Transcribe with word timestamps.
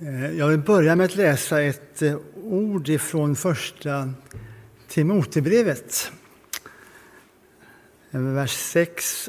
Eh, 0.00 0.32
jag 0.32 0.48
vill 0.48 0.58
börja 0.58 0.96
med 0.96 1.04
att 1.04 1.16
läsa 1.16 1.62
ett 1.62 2.02
eh, 2.02 2.16
ord 2.34 2.88
ifrån 2.88 3.36
första 3.36 4.12
Timotebrevet. 4.88 6.12
Vers 8.10 8.52
6 8.52 9.28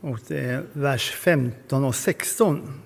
och 0.00 0.18
det 0.26 0.40
är 0.40 0.64
vers 0.72 1.10
15 1.10 1.84
och 1.84 1.94
16. 1.94 2.80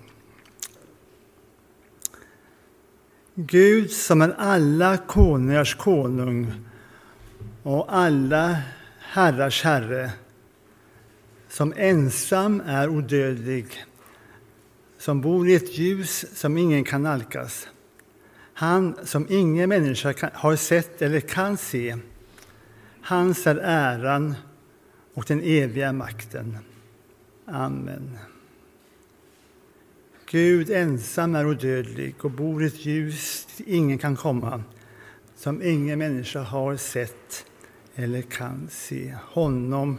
Gud 3.35 3.91
som 3.91 4.23
är 4.23 4.35
alla 4.39 4.97
konungars 4.97 5.75
konung 5.75 6.53
och 7.63 7.87
alla 7.97 8.57
herrars 8.99 9.65
herre, 9.65 10.11
som 11.49 11.75
ensam 11.77 12.63
är 12.67 12.89
odödlig 12.89 13.85
som 14.99 15.21
bor 15.21 15.49
i 15.49 15.55
ett 15.55 15.79
ljus 15.79 16.25
som 16.33 16.59
ingen 16.59 16.85
kan 16.85 17.03
nalkas. 17.03 17.69
Han 18.55 18.99
som 19.05 19.27
ingen 19.29 19.69
människa 19.69 20.31
har 20.35 20.57
sett 20.57 21.03
eller 21.03 21.21
kan 21.21 21.57
se. 21.57 21.97
Hans 23.03 23.47
är 23.47 23.57
äran 23.63 24.35
och 25.15 25.25
den 25.29 25.43
eviga 25.43 25.93
makten. 25.93 26.59
Amen. 27.47 28.19
Gud 30.31 30.71
ensam 30.71 31.35
är 31.35 31.47
odödlig 31.47 32.15
och 32.25 32.31
bor 32.31 32.63
i 32.63 32.67
ett 32.67 32.87
ljus 32.87 33.47
dit 33.57 33.67
ingen 33.69 33.99
kan 33.99 34.17
komma, 34.17 34.63
som 35.37 35.63
ingen 35.63 35.99
människa 35.99 36.41
har 36.41 36.77
sett 36.77 37.47
eller 37.95 38.23
kan 38.23 38.69
se. 38.71 39.15
Honom 39.23 39.99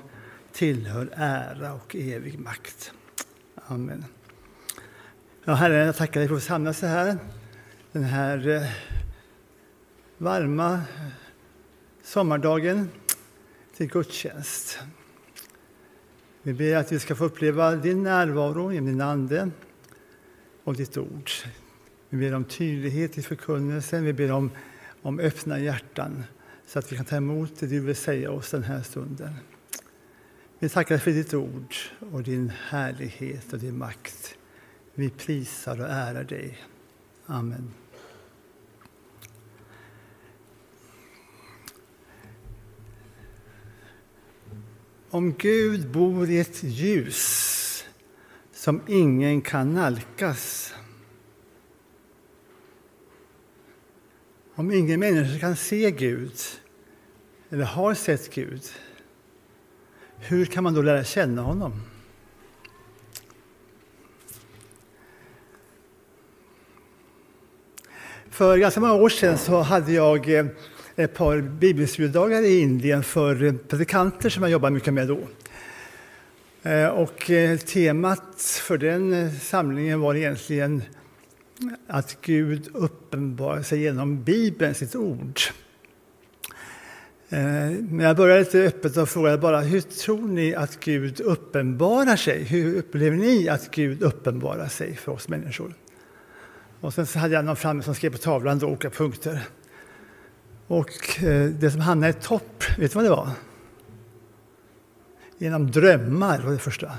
tillhör 0.52 1.09
ära 1.16 1.73
och 1.73 1.95
evig 1.95 2.40
makt. 2.40 2.91
Amen. 3.55 4.05
Ja, 5.45 5.53
Herre, 5.53 5.85
jag 5.85 5.95
tackar 5.95 6.20
dig 6.20 6.27
för 6.27 6.35
att 6.35 6.41
få 6.41 6.48
samlas 6.48 6.81
här 6.81 7.17
den 7.91 8.03
här 8.03 8.48
eh, 8.48 8.70
varma 10.18 10.81
sommardagen 12.04 12.90
till 13.77 13.87
gudstjänst. 13.87 14.79
Vi 16.41 16.54
ber 16.54 16.76
att 16.76 16.91
vi 16.91 16.99
ska 16.99 17.15
få 17.15 17.26
uppleva 17.26 17.76
din 17.76 18.04
närvaro 18.04 18.71
genom 18.71 18.90
din 18.90 19.01
Ande 19.01 19.49
och 20.63 20.76
ditt 20.76 20.98
ord. 20.98 21.29
Vi 22.09 22.18
ber 22.18 22.35
om 22.35 22.43
tydlighet 22.43 23.18
i 23.18 23.21
förkunnelsen, 23.21 24.03
vi 24.03 24.13
ber 24.13 24.31
om, 24.31 24.51
om 25.01 25.20
öppna 25.20 25.59
hjärtan 25.59 26.24
så 26.65 26.79
att 26.79 26.91
vi 26.91 26.96
kan 26.96 27.05
ta 27.05 27.15
emot 27.15 27.59
det 27.59 27.68
du 27.68 27.79
vill 27.79 27.96
säga 27.96 28.31
oss 28.31 28.51
den 28.51 28.63
här 28.63 28.81
stunden. 28.81 29.34
Vi 30.59 30.70
tackar 30.70 30.98
för 30.98 31.12
ditt 31.12 31.34
ord 31.34 31.76
och 32.12 32.24
din 32.24 32.51
härlighet 32.70 33.53
och 33.53 33.59
din 33.59 33.77
makt. 33.77 34.35
Vi 34.93 35.09
prisar 35.09 35.82
och 35.82 35.87
ärar 35.90 36.23
dig. 36.23 36.57
Amen. 37.26 37.73
Om 45.09 45.34
Gud 45.34 45.91
bor 45.91 46.29
i 46.29 46.40
ett 46.40 46.63
ljus 46.63 47.85
som 48.51 48.81
ingen 48.87 49.41
kan 49.41 49.73
nalkas 49.73 50.73
om 54.55 54.71
ingen 54.71 54.99
människa 54.99 55.40
kan 55.40 55.55
se 55.55 55.91
Gud 55.91 56.34
eller 57.49 57.63
har 57.63 57.93
sett 57.93 58.34
Gud 58.34 58.63
hur 60.20 60.46
kan 60.46 60.63
man 60.63 60.74
då 60.74 60.81
lära 60.81 61.03
känna 61.03 61.41
honom? 61.41 61.81
För 68.40 68.57
ganska 68.57 68.79
många 68.79 68.94
år 68.94 69.09
sedan 69.09 69.38
så 69.38 69.62
hade 69.62 69.91
jag 69.91 70.40
eh, 70.40 70.45
ett 70.95 71.13
par 71.13 71.41
bibelstudiedagar 71.41 72.41
i 72.41 72.59
Indien 72.59 73.03
för 73.03 73.44
eh, 73.44 73.53
predikanter 73.53 74.30
som 74.30 74.44
jag 74.44 74.52
jobbar 74.52 74.69
mycket 74.69 74.94
med 74.94 75.08
då. 75.08 75.19
Eh, 76.69 76.88
och 76.88 77.31
temat 77.66 78.62
för 78.62 78.78
den 78.78 79.31
samlingen 79.40 80.00
var 80.00 80.16
egentligen 80.16 80.84
att 81.88 82.18
Gud 82.22 82.69
uppenbarar 82.74 83.62
sig 83.62 83.81
genom 83.81 84.24
Bibeln, 84.24 84.75
sitt 84.75 84.96
ord. 84.96 85.40
Men 87.30 88.00
jag 88.00 88.18
började 88.18 88.40
lite 88.40 88.59
öppet 88.59 88.97
och 88.97 89.09
frågade 89.09 89.38
bara, 89.38 89.62
hur 89.62 89.81
tror 89.81 90.28
ni 90.28 90.56
att 90.56 90.80
Gud 90.80 91.22
uppenbarar 91.22 92.16
sig? 92.16 92.44
Hur 92.44 92.78
upplever 92.78 93.18
ni 93.18 93.50
att 93.50 93.72
Gud 93.72 94.02
uppenbarar 94.02 94.68
sig 94.68 94.96
för 94.96 95.12
oss 95.12 95.28
människor? 95.28 95.74
Och 96.81 96.94
sen 96.94 97.06
så 97.06 97.19
hade 97.19 97.34
jag 97.34 97.45
någon 97.45 97.56
framme 97.56 97.84
som 97.84 97.95
skrev 97.95 98.09
på 98.09 98.17
tavlan 98.17 98.59
då, 98.59 98.67
olika 98.67 98.90
punkter. 98.90 99.41
Och 100.67 101.23
eh, 101.23 101.45
det 101.45 101.72
som 101.72 101.81
hamnade 101.81 102.09
i 102.09 102.22
topp, 102.22 102.63
vet 102.78 102.91
du 102.91 102.95
vad 102.95 103.06
det 103.06 103.09
var? 103.09 103.29
Genom 105.38 105.72
drömmar 105.72 106.40
var 106.40 106.51
det 106.51 106.57
första. 106.57 106.91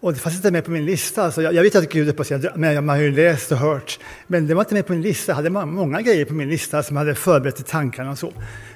Och 0.00 0.12
det 0.12 0.18
fanns 0.18 0.36
inte 0.36 0.50
med 0.50 0.64
på 0.64 0.70
min 0.70 0.84
lista. 0.84 1.22
Alltså 1.22 1.42
jag, 1.42 1.54
jag 1.54 1.62
vet 1.62 1.74
att 1.74 1.92
Gud 1.92 2.08
är 2.08 2.12
på 2.12 2.24
sina 2.24 2.50
men 2.56 2.86
man 2.86 2.96
har 2.96 3.02
ju 3.02 3.12
läst 3.12 3.52
och 3.52 3.58
hört. 3.58 3.98
Men 4.26 4.46
det 4.46 4.54
var 4.54 4.62
inte 4.62 4.74
med 4.74 4.86
på 4.86 4.92
min 4.92 5.02
lista. 5.02 5.32
Jag 5.32 5.36
hade 5.36 5.50
många 5.50 6.00
grejer 6.00 6.24
på 6.24 6.34
min 6.34 6.48
lista 6.48 6.82
som 6.82 6.96
jag 6.96 7.00
hade 7.04 7.14
förberett 7.14 7.60
i 7.60 7.62
tankarna 7.62 8.10
och 8.10 8.18
så. 8.18 8.32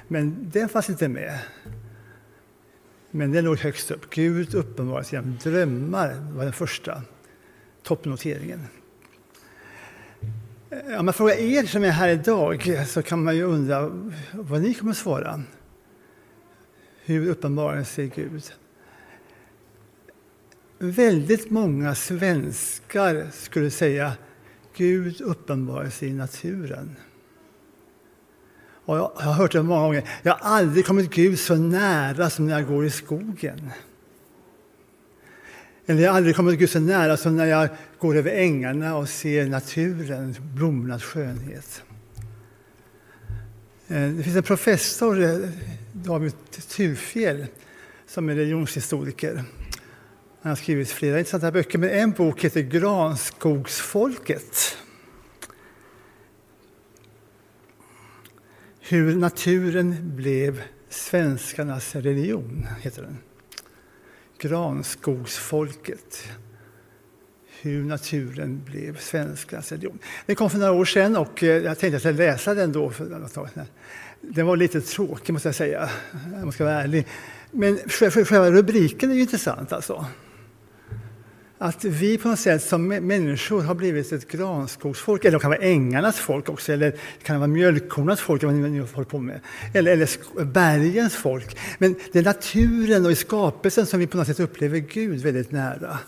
Men 0.07 0.49
det 0.51 0.67
fanns 0.67 0.89
inte 0.89 1.07
med. 1.07 1.39
Men 3.11 3.31
det 3.31 3.41
låg 3.41 3.57
högst 3.57 3.91
upp. 3.91 4.09
Gud 4.09 4.55
uppenbaras 4.55 5.13
genom 5.13 5.37
drömmar 5.43 6.15
var 6.35 6.43
den 6.43 6.53
första 6.53 7.01
toppnoteringen. 7.83 8.67
Om 10.71 11.05
man 11.05 11.13
frågar 11.13 11.35
er 11.35 11.63
som 11.63 11.83
är 11.83 11.89
här 11.89 12.09
idag 12.09 12.77
så 12.87 13.01
kan 13.01 13.23
man 13.23 13.35
ju 13.35 13.43
undra 13.43 13.91
vad 14.33 14.61
ni 14.61 14.73
kommer 14.73 14.91
att 14.91 14.97
svara. 14.97 15.43
Hur 17.03 17.29
uppenbarar 17.29 17.83
sig 17.83 18.07
Gud? 18.15 18.43
Väldigt 20.77 21.49
många 21.49 21.95
svenskar 21.95 23.27
skulle 23.33 23.71
säga 23.71 24.13
Gud 24.75 25.21
uppenbarar 25.21 25.89
sig 25.89 26.07
i 26.07 26.13
naturen. 26.13 26.95
Och 28.85 28.97
jag 28.97 29.11
har 29.15 29.33
hört 29.33 29.51
det 29.51 29.63
många 29.63 29.81
gånger. 29.81 30.09
Jag 30.23 30.33
har 30.33 30.49
aldrig 30.49 30.85
kommit 30.85 31.13
Gud 31.13 31.39
så 31.39 31.55
nära 31.55 32.29
som 32.29 32.45
när 32.45 32.53
jag 32.53 32.67
går 32.67 32.85
i 32.85 32.89
skogen. 32.89 33.71
Eller 35.85 36.03
jag 36.03 36.11
har 36.11 36.17
aldrig 36.17 36.35
kommit 36.35 36.59
Gud 36.59 36.69
så 36.69 36.79
nära 36.79 37.17
som 37.17 37.35
när 37.35 37.45
jag 37.45 37.69
går 37.99 38.15
över 38.15 38.31
ängarna 38.31 38.97
och 38.97 39.09
ser 39.09 39.45
naturen, 39.45 40.35
blommornas 40.53 41.03
skönhet. 41.03 41.83
Eh, 43.87 44.09
det 44.09 44.23
finns 44.23 44.35
en 44.35 44.43
professor, 44.43 45.23
eh, 45.23 45.37
David 45.93 46.33
Tufjell, 46.69 47.45
som 48.07 48.29
är 48.29 48.35
religionshistoriker. 48.35 49.43
Han 50.41 50.49
har 50.49 50.55
skrivit 50.55 50.89
flera 50.89 51.19
intressanta 51.19 51.51
böcker, 51.51 51.79
men 51.79 51.89
en 51.89 52.11
bok 52.11 52.43
heter 52.43 52.61
Granskogsfolket. 52.61 54.77
Hur 58.79 59.15
naturen 59.15 60.15
blev 60.15 60.61
svenskarnas 60.89 61.95
religion, 61.95 62.67
heter 62.81 63.01
den. 63.01 63.17
Granskogsfolket. 64.37 66.27
Hur 67.61 67.83
naturen 67.83 68.61
blev 68.65 68.97
svenskans 68.97 69.71
religion. 69.71 69.99
Den 70.25 70.35
kom 70.35 70.49
för 70.49 70.57
några 70.57 70.71
år 70.71 70.85
sedan 70.85 71.17
och 71.17 71.43
eh, 71.43 71.49
jag 71.49 71.63
tänkte 71.63 71.87
att 71.87 71.91
jag 71.91 72.01
skulle 72.01 72.31
läsa 72.31 72.53
den 72.53 72.71
då. 72.71 72.91
Den 74.21 74.45
var 74.45 74.57
lite 74.57 74.81
tråkig 74.81 75.33
måste 75.33 75.47
jag 75.47 75.55
säga, 75.55 75.89
jag 76.43 76.53
ska 76.53 76.63
vara 76.63 76.81
ärlig. 76.81 77.07
Men 77.51 77.77
själva 77.89 78.51
rubriken 78.51 79.11
är 79.11 79.15
ju 79.15 79.21
intressant 79.21 79.73
alltså. 79.73 80.05
Att 81.57 81.83
vi 81.83 82.17
på 82.17 82.27
något 82.27 82.39
sätt 82.39 82.63
som 82.63 82.87
människor 82.87 83.61
har 83.61 83.75
blivit 83.75 84.11
ett 84.11 84.31
granskogsfolk, 84.31 85.25
eller 85.25 85.37
det 85.37 85.41
kan 85.41 85.49
vara 85.49 85.61
ängarnas 85.61 86.19
folk 86.19 86.49
också, 86.49 86.73
eller 86.73 86.91
det 86.91 87.23
kan 87.23 87.39
vara 87.39 87.47
mjölkkornas 87.47 88.19
folk, 88.19 88.43
vad 88.43 88.53
ni 88.53 88.79
håller 88.79 89.03
på 89.03 89.19
med, 89.19 89.39
eller, 89.73 89.91
eller 89.91 90.43
bergens 90.43 91.15
folk. 91.15 91.57
Men 91.77 91.95
det 92.11 92.19
är 92.19 92.23
naturen 92.23 93.05
och 93.05 93.11
i 93.11 93.15
skapelsen 93.15 93.85
som 93.85 93.99
vi 93.99 94.07
på 94.07 94.17
något 94.17 94.27
sätt 94.27 94.39
upplever 94.39 94.79
Gud 94.79 95.19
väldigt 95.19 95.51
nära. 95.51 95.99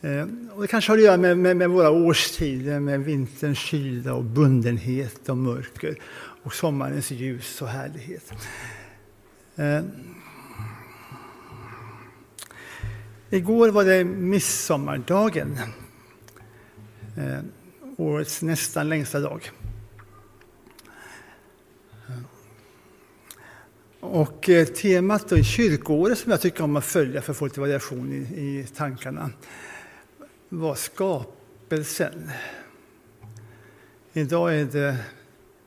Eh, 0.00 0.26
och 0.54 0.62
det 0.62 0.68
kanske 0.68 0.92
har 0.92 0.98
att 0.98 1.04
göra 1.04 1.16
med, 1.16 1.38
med, 1.38 1.56
med 1.56 1.70
våra 1.70 1.90
årstider, 1.90 2.80
med 2.80 3.00
vinterns 3.00 3.58
kyla 3.58 4.14
och 4.14 4.24
bundenhet 4.24 5.28
och 5.28 5.36
mörker 5.36 5.96
och 6.42 6.54
sommarens 6.54 7.10
ljus 7.10 7.62
och 7.62 7.68
härlighet. 7.68 8.32
Eh, 9.56 9.80
Igår 13.32 13.68
var 13.68 13.84
det 13.84 14.04
midsommardagen, 14.04 15.58
eh, 17.16 17.38
årets 17.96 18.42
nästan 18.42 18.88
längsta 18.88 19.20
dag. 19.20 19.50
Och 24.00 24.48
eh, 24.48 24.66
temat 24.66 25.28
då 25.28 25.36
i 25.36 25.44
kyrkoåret 25.44 26.18
som 26.18 26.30
jag 26.30 26.40
tycker 26.40 26.64
om 26.64 26.76
att 26.76 26.84
följa 26.84 27.22
för 27.22 27.32
att 27.32 27.36
få 27.36 27.44
lite 27.44 27.60
variation 27.60 28.12
i, 28.12 28.16
i 28.16 28.66
tankarna 28.76 29.30
var 30.48 30.74
skapelsen. 30.74 32.30
Idag 34.12 34.54
är 34.54 34.64
det 34.64 34.96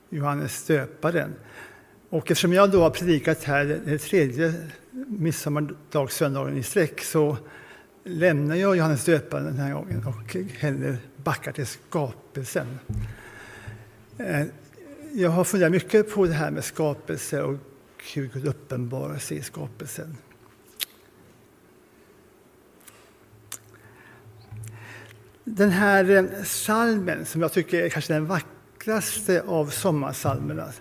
Johannes 0.10 0.66
döparen. 0.66 1.36
Och 2.14 2.32
eftersom 2.32 2.54
jag 2.54 2.72
då 2.72 2.82
har 2.82 2.90
predikat 2.90 3.44
här 3.44 3.66
den 3.86 4.00
tredje 4.00 4.54
midsommardagsöndagen 5.08 6.58
i 6.58 6.64
sträck 6.64 7.02
så 7.02 7.38
lämnar 8.04 8.56
jag 8.56 8.76
Johannes 8.76 9.06
döparen 9.06 9.46
den 9.46 9.58
här 9.58 9.74
gången 9.74 10.08
och 10.08 10.36
hellre 10.60 10.98
backar 11.24 11.52
till 11.52 11.66
skapelsen. 11.66 12.80
Eh, 14.18 14.46
jag 15.14 15.30
har 15.30 15.44
funderat 15.44 15.72
mycket 15.72 16.14
på 16.14 16.26
det 16.26 16.34
här 16.34 16.52
med 16.52 16.64
skapelse 16.64 17.42
och 17.42 17.58
hur 18.14 18.30
Gud 18.34 18.48
uppenbarar 18.48 19.18
sig 19.18 19.38
i 19.38 19.42
skapelsen. 19.42 20.18
Den 25.44 25.70
här 25.70 26.10
eh, 26.10 26.44
salmen 26.44 27.26
som 27.26 27.42
jag 27.42 27.52
tycker 27.52 27.82
är 27.82 27.90
kanske 27.90 28.14
den 28.14 28.26
vackraste 28.26 29.42
av 29.42 29.66
sommarsalmerna, 29.70 30.74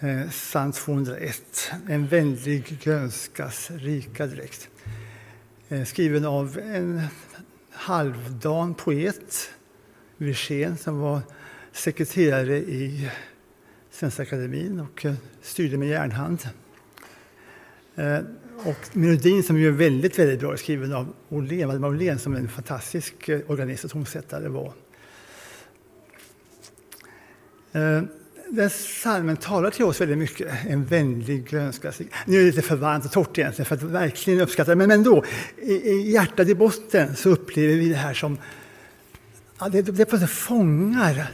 Eh, 0.00 0.28
psalm 0.30 0.72
201, 0.72 1.72
En 1.88 2.06
vänlig 2.06 2.78
grönskas 2.82 3.70
rika 3.70 4.26
dräkt. 4.26 4.68
Eh, 5.68 5.84
skriven 5.84 6.24
av 6.24 6.58
en 6.58 7.02
halvdan 7.70 8.74
poet, 8.74 9.50
Wirsén, 10.16 10.76
som 10.76 11.00
var 11.00 11.20
sekreterare 11.72 12.56
i 12.56 13.10
Svenska 13.90 14.22
Akademin 14.22 14.80
och 14.80 15.04
eh, 15.04 15.14
styrde 15.42 15.78
med 15.78 15.88
järnhand. 15.88 16.48
Och 18.64 18.96
melodin 18.96 19.42
som 19.42 19.56
är 19.56 19.70
väldigt, 19.70 20.18
väldigt 20.18 20.40
bra 20.40 20.52
är 20.52 20.56
skriven 20.56 20.92
av 20.92 21.14
Åhlén, 21.28 21.68
Valdemar 21.68 21.88
Åhlén 21.88 22.18
som 22.18 22.36
en 22.36 22.48
fantastisk 22.48 23.30
organist 23.46 23.84
och 23.84 23.90
tonsättare 23.90 24.48
var. 24.48 24.72
Den 28.50 28.70
salmen 28.70 29.36
talar 29.36 29.70
till 29.70 29.84
oss 29.84 30.00
väldigt 30.00 30.18
mycket. 30.18 30.48
En 30.66 30.84
vänlig 30.84 31.48
grönska. 31.48 31.92
Nu 32.26 32.36
är 32.36 32.40
det 32.40 32.46
lite 32.46 32.62
för 32.62 32.76
varmt 32.76 33.04
och 33.04 33.12
torrt 33.12 33.38
egentligen 33.38 33.66
för 33.66 33.74
att 33.74 33.82
verkligen 33.82 34.40
uppskatta 34.40 34.70
det. 34.70 34.76
Men 34.76 34.90
ändå, 34.90 35.24
i 35.62 36.10
hjärtat 36.10 36.48
i 36.48 36.54
botten 36.54 37.16
så 37.16 37.30
upplever 37.30 37.74
vi 37.74 37.88
det 37.88 37.96
här 37.96 38.14
som... 38.14 38.38
Ja, 39.58 39.68
det, 39.68 39.82
det 39.82 40.04
på 40.04 40.18
fångar 40.18 41.30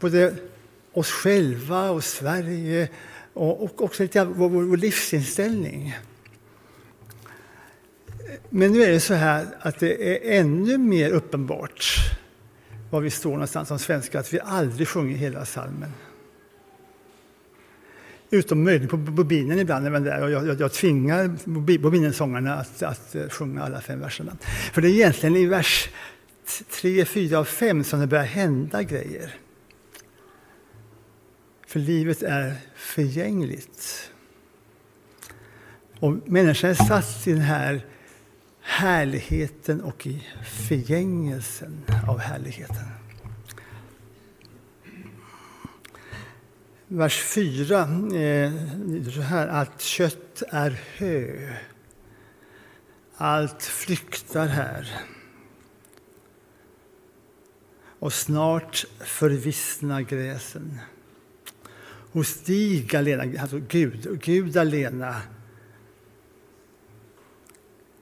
både 0.00 0.34
oss 0.92 1.10
själva 1.10 1.90
och 1.90 2.04
Sverige 2.04 2.88
och, 3.32 3.64
och 3.64 3.82
också 3.82 4.02
lite 4.02 4.24
vår, 4.24 4.48
vår 4.48 4.76
livsinställning. 4.76 5.98
Men 8.50 8.72
nu 8.72 8.82
är 8.82 8.90
det 8.90 9.00
så 9.00 9.14
här 9.14 9.46
att 9.60 9.80
det 9.80 10.08
är 10.08 10.40
ännu 10.40 10.78
mer 10.78 11.10
uppenbart 11.10 11.84
var 12.90 13.00
vi 13.00 13.10
står 13.10 13.30
någonstans 13.30 13.68
som 13.68 13.78
svenskar, 13.78 14.20
att 14.20 14.32
vi 14.32 14.40
aldrig 14.40 14.88
sjunger 14.88 15.16
hela 15.16 15.44
salmen. 15.44 15.92
Utom 18.34 18.64
möjligen 18.64 18.88
på 18.88 18.96
bobinen 18.96 19.58
ibland, 19.58 19.86
även 19.86 20.04
där, 20.04 20.22
och 20.22 20.30
jag, 20.30 20.46
jag, 20.46 20.60
jag 20.60 20.72
tvingar 20.72 21.30
bobinensångarna 21.78 22.54
att, 22.54 22.82
att 22.82 23.14
eh, 23.14 23.28
sjunga 23.28 23.62
alla 23.62 23.80
fem 23.80 24.00
verserna. 24.00 24.36
För 24.72 24.82
det 24.82 24.88
är 24.88 24.90
egentligen 24.90 25.36
i 25.36 25.46
vers 25.46 25.88
3, 26.70 27.04
4 27.04 27.38
och 27.38 27.48
5 27.48 27.84
som 27.84 28.00
det 28.00 28.06
börjar 28.06 28.24
hända 28.24 28.82
grejer. 28.82 29.34
För 31.66 31.80
livet 31.80 32.22
är 32.22 32.54
förgängligt. 32.76 34.10
Och 36.00 36.28
människan 36.28 36.70
är 36.70 36.74
satt 36.74 37.26
i 37.26 37.32
den 37.32 37.40
här 37.40 37.86
härligheten 38.60 39.80
och 39.80 40.06
i 40.06 40.26
förgängelsen 40.68 41.84
av 42.08 42.18
härligheten. 42.18 43.03
Vers 46.94 47.22
4 47.22 47.80
eh, 48.14 48.52
så 49.14 49.20
här, 49.20 49.48
allt 49.48 49.80
kött 49.80 50.42
är 50.48 50.70
hö. 50.70 51.48
Allt 53.16 53.62
flyktar 53.62 54.46
här. 54.46 55.00
Och 57.98 58.12
snart 58.12 58.84
förvissna 58.98 60.02
gräsen. 60.02 60.78
Hos 62.12 62.44
dig, 62.44 62.80
Galena, 62.80 63.40
alltså 63.40 63.60
Gud, 63.68 64.20
Gud 64.22 64.56
alena 64.56 65.22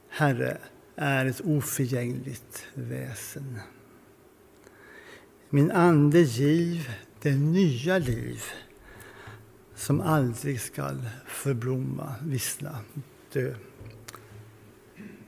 Herre, 0.08 0.58
är 0.96 1.26
ett 1.26 1.40
oförgängligt 1.40 2.66
väsen. 2.74 3.58
Min 5.50 5.70
ande 5.70 6.20
giv 6.20 6.90
det 7.22 7.36
nya 7.36 7.98
liv 7.98 8.42
som 9.82 10.00
aldrig 10.00 10.60
skall 10.60 11.08
förblomma, 11.26 12.14
vissna, 12.22 12.78
dö. 13.32 13.54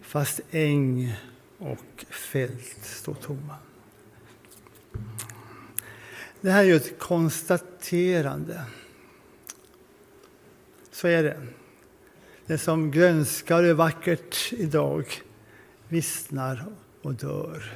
Fast 0.01 0.41
äng 0.51 1.17
och 1.59 2.05
fält 2.11 2.85
står 2.85 3.15
tomma. 3.15 3.57
Det 6.41 6.51
här 6.51 6.61
är 6.61 6.69
ju 6.69 6.77
ett 6.77 6.99
konstaterande. 6.99 8.65
Så 10.91 11.09
är 11.09 11.23
det. 11.23 11.47
Det 12.47 12.59
som 12.59 12.91
grönskar 12.91 13.63
och 13.63 13.69
är 13.69 13.75
vackert 13.75 14.53
idag 14.53 15.07
vissnar 15.89 16.67
och 17.03 17.15
dör 17.15 17.73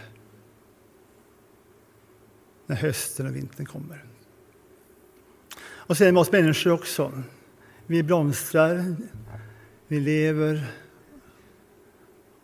när 2.66 2.76
hösten 2.76 3.26
och 3.26 3.36
vintern 3.36 3.66
kommer. 3.66 4.07
Och 5.88 5.96
så 5.96 6.04
är 6.04 6.06
det 6.06 6.12
med 6.12 6.20
oss 6.20 6.32
människor 6.32 6.70
också. 6.70 7.22
Vi 7.86 8.02
blomstrar, 8.02 8.96
vi 9.86 10.00
lever 10.00 10.66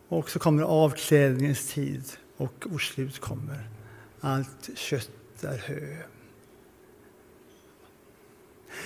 och 0.07 0.29
så 0.29 0.39
kommer 0.39 0.63
avklädningens 0.63 1.73
tid 1.73 2.03
och 2.37 2.65
vårt 2.69 2.81
slut 2.81 3.19
kommer. 3.19 3.69
Allt 4.19 4.69
kött 4.75 5.11
är 5.41 5.57
hö. 5.57 5.97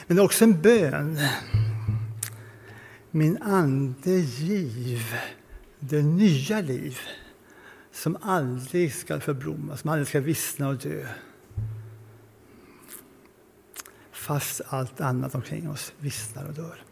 Men 0.07 0.17
det 0.17 0.21
är 0.21 0.25
också 0.25 0.43
en 0.43 0.61
bön 0.61 1.19
min 3.11 3.37
ande 3.41 4.11
giv 4.11 5.15
det 5.79 6.01
nya 6.01 6.61
liv 6.61 6.99
som 7.91 8.17
aldrig 8.21 8.93
ska 8.93 9.19
förblomma, 9.19 9.77
som 9.77 9.89
aldrig 9.89 10.07
ska 10.07 10.19
vissna 10.19 10.69
och 10.69 10.77
dö. 10.77 11.07
Fast 14.29 14.61
allt 14.67 15.01
annat 15.01 15.35
omkring 15.35 15.69
oss 15.69 15.93
vissnar 15.99 16.47
och 16.47 16.53
dör. 16.53 16.83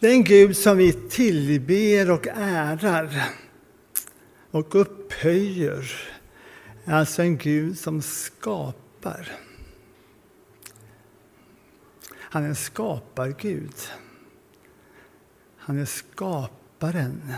Den 0.00 0.24
Gud 0.24 0.56
som 0.56 0.76
vi 0.76 0.92
tillber 0.92 2.10
och 2.10 2.26
ärar 2.34 3.28
och 4.50 4.74
upphöjer 4.74 5.92
är 6.84 6.94
alltså 6.94 7.22
en 7.22 7.38
Gud 7.38 7.78
som 7.78 8.02
skapar. 8.02 9.32
Han 12.12 12.44
är 12.44 12.48
en 12.48 12.56
skapargud. 12.56 13.74
Han 15.56 15.78
är 15.78 15.84
skaparen. 15.84 17.32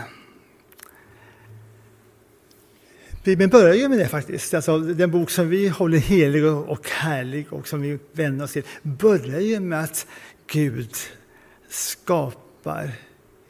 Bibeln 3.25 3.49
börjar 3.49 3.73
ju 3.73 3.89
med 3.89 3.99
det 3.99 4.07
faktiskt. 4.07 4.53
Alltså, 4.53 4.79
den 4.79 5.11
bok 5.11 5.29
som 5.29 5.49
vi 5.49 5.67
håller 5.67 5.97
helig 5.97 6.45
och 6.45 6.89
härlig 6.89 7.53
och 7.53 7.67
som 7.67 7.81
vi 7.81 7.99
vänder 8.11 8.45
oss 8.45 8.53
till 8.53 8.63
börjar 8.81 9.39
ju 9.39 9.59
med 9.59 9.83
att 9.83 10.07
Gud 10.47 10.95
skapar 11.69 12.91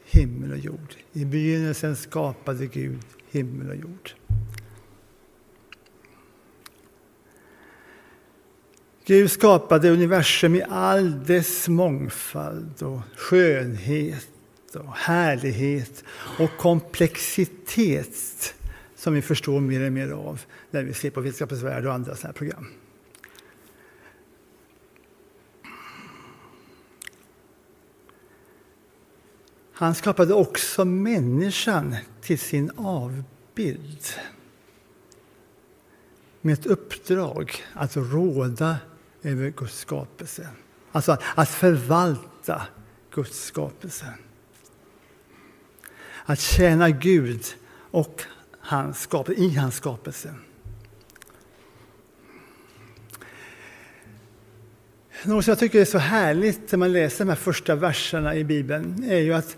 himmel 0.04 0.52
och 0.52 0.58
jord. 0.58 0.94
I 1.12 1.24
begynnelsen 1.24 1.96
skapade 1.96 2.66
Gud 2.66 3.00
himmel 3.30 3.68
och 3.70 3.76
jord. 3.76 4.10
Gud 9.06 9.30
skapade 9.30 9.90
universum 9.90 10.54
i 10.54 10.62
all 10.68 11.24
dess 11.24 11.68
mångfald 11.68 12.82
och 12.82 13.00
skönhet 13.16 14.28
och 14.74 14.96
härlighet 14.96 16.04
och 16.38 16.50
komplexitet 16.58 18.54
som 18.96 19.14
vi 19.14 19.22
förstår 19.22 19.60
mer 19.60 19.86
och 19.86 19.92
mer 19.92 20.10
av 20.10 20.40
när 20.70 20.82
vi 20.82 20.94
ser 20.94 21.10
på 21.10 21.20
Vetenskapens 21.20 21.62
värld 21.62 21.86
och 21.86 21.92
andra 21.92 22.16
sådana 22.16 22.28
här 22.28 22.32
program. 22.32 22.66
Han 29.72 29.94
skapade 29.94 30.34
också 30.34 30.84
människan 30.84 31.96
till 32.20 32.38
sin 32.38 32.70
avbild 32.76 34.04
med 36.40 36.52
ett 36.52 36.66
uppdrag 36.66 37.52
att 37.72 37.96
råda 37.96 38.76
över 39.22 39.50
Guds 39.50 39.78
skapelse. 39.78 40.48
Alltså 40.92 41.18
att 41.34 41.48
förvalta 41.48 42.62
Guds 43.10 43.44
skapelse. 43.44 44.06
att 46.26 46.40
tjäna 46.40 46.90
Gud 46.90 47.44
och 47.90 48.22
hans 48.66 49.00
skapelse, 49.00 49.42
i 49.42 49.54
hans 49.54 49.74
skapelse. 49.74 50.34
Något 55.24 55.44
som 55.44 55.50
jag 55.50 55.58
tycker 55.58 55.80
är 55.80 55.84
så 55.84 55.98
härligt 55.98 56.72
när 56.72 56.78
man 56.78 56.92
läser 56.92 57.24
de 57.24 57.28
här 57.28 57.36
första 57.36 57.74
verserna 57.74 58.36
i 58.36 58.44
Bibeln 58.44 59.04
är 59.08 59.18
ju 59.18 59.32
att 59.32 59.56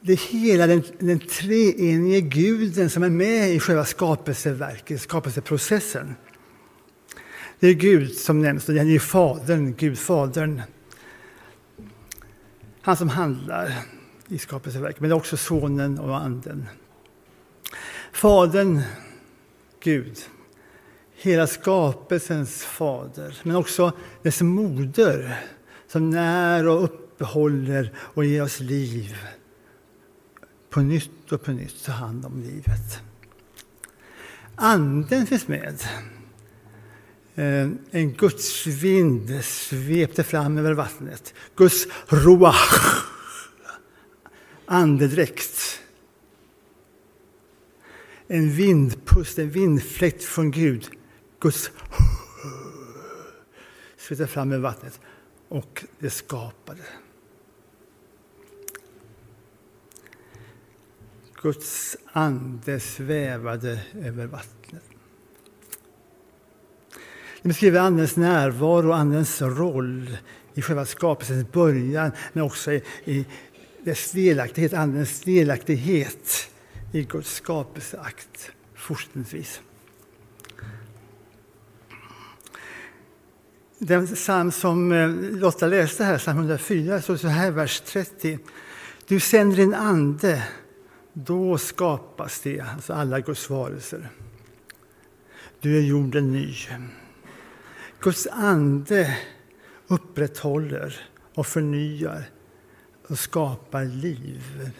det 0.00 0.12
är 0.12 0.16
hela 0.16 0.66
den, 0.66 0.82
den 0.98 1.18
treenige 1.18 2.20
guden 2.20 2.90
som 2.90 3.02
är 3.02 3.10
med 3.10 3.50
i 3.50 3.60
själva 3.60 3.84
skapelseverket, 3.84 5.00
skapelseprocessen. 5.00 6.14
Det 7.58 7.68
är 7.68 7.74
Gud 7.74 8.14
som 8.14 8.42
nämns, 8.42 8.68
och 8.68 8.74
det 8.74 8.80
är 8.80 8.98
Fadern, 8.98 9.74
Gud, 9.74 9.98
Fadern. 9.98 10.62
Han 12.82 12.96
som 12.96 13.08
handlar 13.08 13.72
i 14.28 14.38
skapelseverket, 14.38 15.00
men 15.00 15.12
också 15.12 15.36
Sonen 15.36 15.98
och 15.98 16.16
Anden. 16.16 16.68
Fadern, 18.12 18.82
Gud, 19.80 20.18
hela 21.14 21.46
skapelsens 21.46 22.64
fader, 22.64 23.38
men 23.42 23.56
också 23.56 23.92
dess 24.22 24.40
moder 24.40 25.40
som 25.86 26.10
när 26.10 26.68
och 26.68 26.84
uppehåller 26.84 27.92
och 27.96 28.24
ger 28.24 28.42
oss 28.42 28.60
liv. 28.60 29.16
På 30.70 30.80
nytt 30.80 31.32
och 31.32 31.42
på 31.42 31.50
nytt 31.50 31.84
tar 31.84 31.92
hand 31.92 32.24
om 32.24 32.42
livet. 32.42 33.00
Anden 34.56 35.26
finns 35.26 35.48
med. 35.48 35.82
Eh, 37.34 37.68
en 37.90 38.12
Guds 38.12 38.66
vind 38.66 39.44
svepte 39.44 40.24
fram 40.24 40.58
över 40.58 40.72
vattnet. 40.72 41.34
Guds 41.56 41.86
roach, 42.08 43.04
andedräkt. 44.66 45.81
En 48.32 48.50
vindpust, 48.50 49.38
en 49.38 49.50
vindfläkt 49.50 50.24
från 50.24 50.50
Gud 50.50 50.90
Guds 51.40 51.70
svettade 53.96 54.26
fram 54.26 54.52
i 54.52 54.58
vattnet 54.58 55.00
och 55.48 55.84
det 55.98 56.10
skapade. 56.10 56.82
Guds 61.42 61.96
ande 62.12 62.80
svävade 62.80 63.80
över 64.00 64.26
vattnet. 64.26 64.82
Det 67.42 67.48
beskriver 67.48 67.80
Andens 67.80 68.16
närvaro 68.16 68.88
och 68.88 68.96
Andens 68.96 69.42
roll 69.42 70.16
i 70.54 70.62
själva 70.62 70.86
skapelsens 70.86 71.52
början, 71.52 72.10
men 72.32 72.42
också 72.42 72.72
i 73.04 73.26
dess 73.84 74.12
delaktighet, 74.12 74.72
Andens 74.72 75.20
delaktighet 75.20 76.51
i 76.92 77.02
Guds 77.02 77.34
skapelseakt 77.34 78.50
fortsättningsvis. 78.74 79.60
Den 83.78 84.06
psalm 84.06 84.52
som 84.52 84.92
eh, 84.92 85.08
Lotta 85.10 85.66
läste 85.66 86.04
här, 86.04 86.18
psalm 86.18 86.38
104, 86.38 87.02
står 87.02 87.16
så 87.16 87.28
här, 87.28 87.50
vers 87.50 87.80
30. 87.80 88.38
Du 89.06 89.20
sänder 89.20 89.56
din 89.56 89.74
ande, 89.74 90.48
då 91.12 91.58
skapas 91.58 92.40
det, 92.40 92.60
alltså 92.60 92.92
alla 92.92 93.20
Guds 93.20 93.50
varelser. 93.50 94.08
Du 95.60 95.78
är 95.78 95.82
jorden 95.82 96.32
ny. 96.32 96.54
Guds 98.00 98.26
ande 98.26 99.16
upprätthåller 99.86 101.00
och 101.34 101.46
förnyar 101.46 102.24
och 103.08 103.18
skapar 103.18 103.84
liv. 103.84 104.70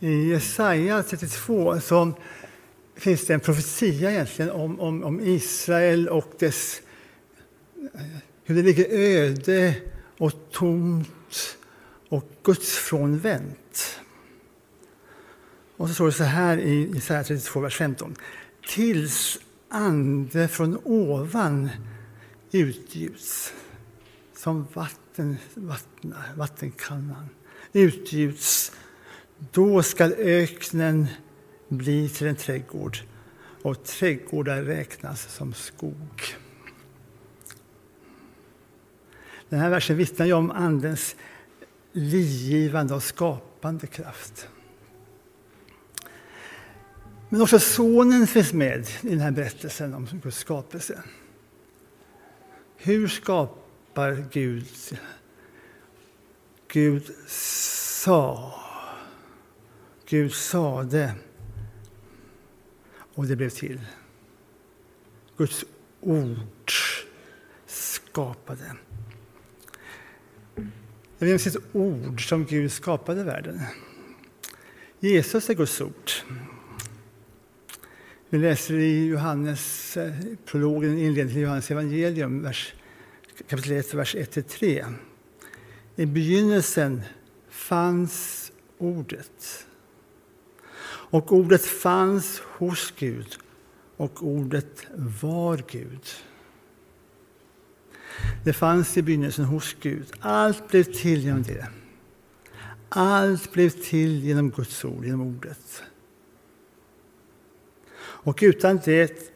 I 0.00 0.30
Jesaja 0.30 1.02
32 1.02 1.80
så 1.80 2.12
finns 2.94 3.26
det 3.26 3.34
en 3.34 3.40
profetia 3.40 4.10
egentligen 4.10 4.50
om, 4.50 4.80
om, 4.80 5.04
om 5.04 5.20
Israel 5.20 6.08
och 6.08 6.32
dess, 6.38 6.80
hur 8.44 8.54
det 8.54 8.62
ligger 8.62 8.86
öde 8.90 9.74
och 10.18 10.32
tomt 10.52 11.56
och 12.08 12.24
gudsfrånvänt. 12.42 14.00
Och 15.76 15.88
så 15.88 15.94
står 15.94 16.06
det 16.06 16.12
så 16.12 16.24
här 16.24 16.58
i 16.58 16.90
Jesaja 16.94 17.24
32, 17.24 17.60
vers 17.60 17.76
15. 17.76 18.14
Tills 18.68 19.38
ande 19.68 20.48
från 20.48 20.78
ovan 20.84 21.70
utgjuts 22.52 23.52
som 24.36 24.66
vatten, 24.74 25.36
vattnar, 25.54 26.34
vattenkannan 26.36 27.28
utgjuts, 27.72 28.72
då 29.38 29.82
skall 29.82 30.12
öknen 30.12 31.06
bli 31.68 32.08
till 32.08 32.26
en 32.26 32.36
trädgård 32.36 32.98
och 33.62 33.84
trädgårdar 33.84 34.62
räknas 34.62 35.34
som 35.34 35.54
skog. 35.54 36.22
Den 39.48 39.60
här 39.60 39.70
versen 39.70 39.96
vittnar 39.96 40.26
ju 40.26 40.32
om 40.32 40.50
Andens 40.50 41.16
livgivande 41.92 42.94
och 42.94 43.02
skapande 43.02 43.86
kraft. 43.86 44.48
Men 47.28 47.42
också 47.42 47.58
Sonen 47.58 48.26
finns 48.26 48.52
med 48.52 48.88
i 49.02 49.08
den 49.08 49.20
här 49.20 49.30
berättelsen 49.30 49.94
om 49.94 50.08
Guds 50.22 50.38
skapelse. 50.38 51.02
Hur 52.76 53.08
skapar 53.08 54.28
Gud? 54.32 54.66
Gud 56.68 57.14
sa. 57.28 58.54
Gud 60.08 60.32
sade 60.32 61.14
och 63.14 63.26
det 63.26 63.36
blev 63.36 63.50
till. 63.50 63.80
Guds 65.36 65.64
ord 66.00 66.72
skapade. 67.66 68.76
Det 71.18 71.30
är 71.30 71.38
sitt 71.38 71.56
ord 71.72 72.28
som 72.28 72.44
Gud 72.44 72.72
skapade 72.72 73.24
världen. 73.24 73.60
Jesus 75.00 75.50
är 75.50 75.54
Guds 75.54 75.80
ord. 75.80 76.10
Vi 78.28 78.38
läser 78.38 78.74
i 78.74 79.06
Johannes, 79.06 79.96
prologen, 80.44 80.90
inledningen 80.98 81.28
till 81.28 81.42
Johannes 81.42 81.70
evangelium, 81.70 82.42
vers, 82.42 82.74
kapitel 83.48 83.72
1, 83.72 83.94
vers 83.94 84.14
1-3. 84.14 84.94
I 85.96 86.06
begynnelsen 86.06 87.02
fanns 87.48 88.48
Ordet. 88.78 89.66
Och 91.10 91.32
ordet 91.32 91.64
fanns 91.64 92.40
hos 92.40 92.94
Gud 92.98 93.38
och 93.96 94.22
ordet 94.26 94.86
var 94.94 95.64
Gud. 95.70 96.06
Det 98.44 98.52
fanns 98.52 98.96
i 98.96 99.02
begynnelsen 99.02 99.44
hos 99.44 99.76
Gud. 99.80 100.12
Allt 100.20 100.68
blev 100.68 100.84
till 100.84 101.24
genom 101.24 101.42
det. 101.42 101.66
Allt 102.88 103.52
blev 103.52 103.70
till 103.70 104.24
genom 104.24 104.50
Guds 104.50 104.84
ord, 104.84 105.04
genom 105.04 105.20
ordet. 105.20 105.82
Och 108.00 108.38
utan 108.42 108.80
det 108.84 109.32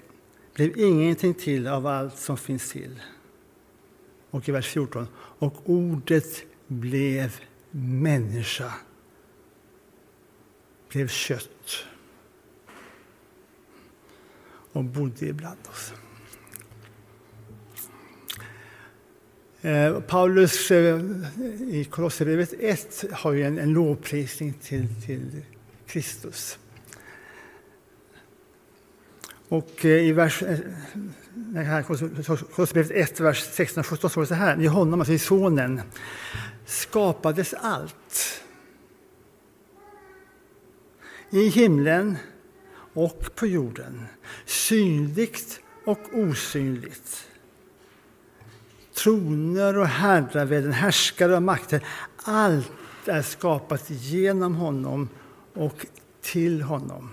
blev 0.54 0.78
ingenting 0.78 1.34
till 1.34 1.68
av 1.68 1.86
allt 1.86 2.18
som 2.18 2.36
finns 2.36 2.70
till. 2.70 3.02
Och 4.30 4.48
i 4.48 4.52
vers 4.52 4.68
14. 4.68 5.06
Och 5.14 5.70
ordet 5.70 6.42
blev 6.66 7.40
människa 7.70 8.72
blev 10.92 11.08
kött 11.08 11.84
och 14.72 14.84
bodde 14.84 15.26
ibland 15.26 15.58
oss. 15.70 15.92
Eh, 19.60 20.00
Paulus 20.00 20.70
eh, 20.70 21.00
i 21.68 21.86
Kolosserbrevet 21.90 22.52
1 22.60 23.04
har 23.12 23.32
ju 23.32 23.42
en, 23.42 23.58
en 23.58 23.72
lovprisning 23.72 24.54
till, 24.62 24.88
till 25.06 25.42
Kristus. 25.86 26.58
Och 29.48 29.84
eh, 29.84 29.90
i 29.90 30.12
vers, 30.12 30.42
Kolosserbrevet 32.54 32.90
1, 32.90 33.20
vers 33.20 33.42
16 33.42 33.80
och 33.80 33.86
17 33.86 34.10
står 34.10 34.20
det 34.20 34.26
så 34.26 34.34
här. 34.34 34.62
I 34.62 34.66
honom, 34.66 35.00
alltså 35.00 35.12
i 35.12 35.18
Sonen, 35.18 35.80
skapades 36.66 37.54
allt 37.54 38.41
i 41.32 41.48
himlen 41.48 42.16
och 42.94 43.34
på 43.34 43.46
jorden, 43.46 44.06
synligt 44.46 45.60
och 45.84 46.00
osynligt. 46.12 47.28
Troner 48.94 49.78
och 49.78 49.86
herravälden, 49.86 50.72
härskare 50.72 51.36
och 51.36 51.42
makter, 51.42 51.86
allt 52.16 52.72
är 53.06 53.22
skapat 53.22 53.90
genom 53.90 54.54
honom 54.54 55.08
och 55.54 55.86
till 56.20 56.62
honom. 56.62 57.10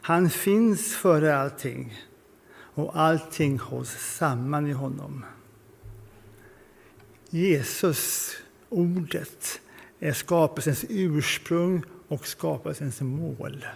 Han 0.00 0.30
finns 0.30 0.94
före 0.94 1.36
allting 1.36 1.98
och 2.56 3.00
allting 3.00 3.58
hålls 3.58 4.16
samman 4.16 4.66
i 4.66 4.72
honom. 4.72 5.24
Jesus, 7.30 8.32
ordet, 8.68 9.60
är 9.98 10.12
skapelsens 10.12 10.84
ursprung 10.88 11.84
och 12.14 12.26
skapelsens 12.26 13.00
mål. 13.00 13.66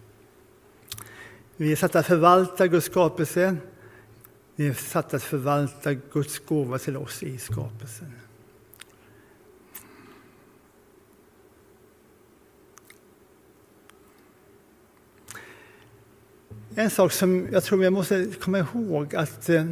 Vi 1.57 1.73
är 1.73 1.77
satta 1.77 1.99
att 1.99 2.07
förvalta 2.07 2.67
Guds 2.67 2.87
skapelse 2.87 3.57
vi 4.59 4.67
är 4.67 4.75
satta 4.75 5.17
att 5.17 5.23
förvalta 5.23 5.95
Guds 5.95 6.39
gåva 6.39 6.79
till 6.79 6.97
oss 6.97 7.23
i 7.23 7.39
skapelsen. 7.39 8.13
En 16.75 16.91
sak 16.91 17.13
som 17.13 17.49
jag 17.53 17.65
tror 17.65 17.85
jag 17.85 17.93
måste 17.93 18.33
komma 18.41 18.59
ihåg 18.59 19.15
att 19.15 19.49
eh, 19.49 19.67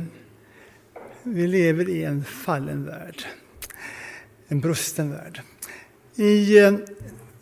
vi 1.22 1.46
lever 1.46 1.88
i 1.88 2.04
en 2.04 2.24
fallen 2.24 2.84
värld. 2.84 3.24
En 4.48 4.60
brusten 4.60 5.10
värld. 5.10 5.40
I 6.14 6.58
eh, 6.58 6.72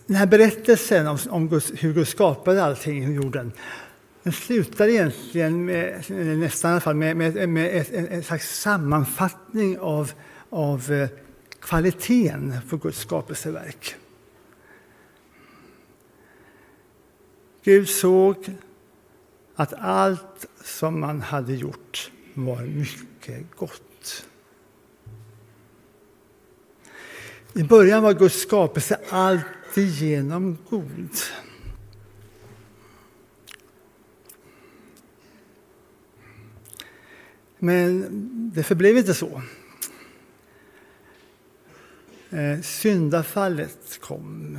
den 0.07 0.17
här 0.17 0.27
berättelsen 0.27 1.07
om, 1.07 1.19
om 1.31 1.49
Guds, 1.49 1.73
hur 1.75 1.95
Gud 1.95 2.09
skapade 2.09 2.65
allting 2.65 3.05
i 3.05 3.15
jorden 3.15 3.53
den 4.23 4.33
slutar 4.33 4.89
egentligen, 4.89 5.65
med, 5.65 6.11
nästan 6.39 6.71
i 6.71 6.73
alla 6.73 6.81
fall, 6.81 6.95
med, 6.95 7.17
med, 7.17 7.49
med 7.49 7.81
ett, 7.81 7.93
en 7.93 8.23
slags 8.23 8.61
sammanfattning 8.61 9.79
av, 9.79 10.13
av 10.51 10.93
eh, 10.93 11.09
kvaliteten 11.61 12.57
på 12.69 12.77
Guds 12.77 12.99
skapelseverk. 12.99 13.95
Gud 17.65 17.89
såg 17.89 18.37
att 19.55 19.73
allt 19.73 20.47
som 20.65 21.01
man 21.01 21.23
hade 21.23 21.55
gjort 21.55 22.11
var 22.35 22.63
mycket 22.63 23.57
gott. 23.57 23.92
I 27.55 27.63
början 27.63 28.03
var 28.03 28.15
Guds 28.15 28.41
skapelse 28.41 29.01
alltigenom 29.09 30.59
god. 30.71 31.11
Men 37.59 38.51
det 38.55 38.63
förblev 38.63 38.97
inte 38.97 39.15
så. 39.15 39.43
Eh, 42.31 42.61
syndafallet 42.61 43.99
kom. 44.01 44.59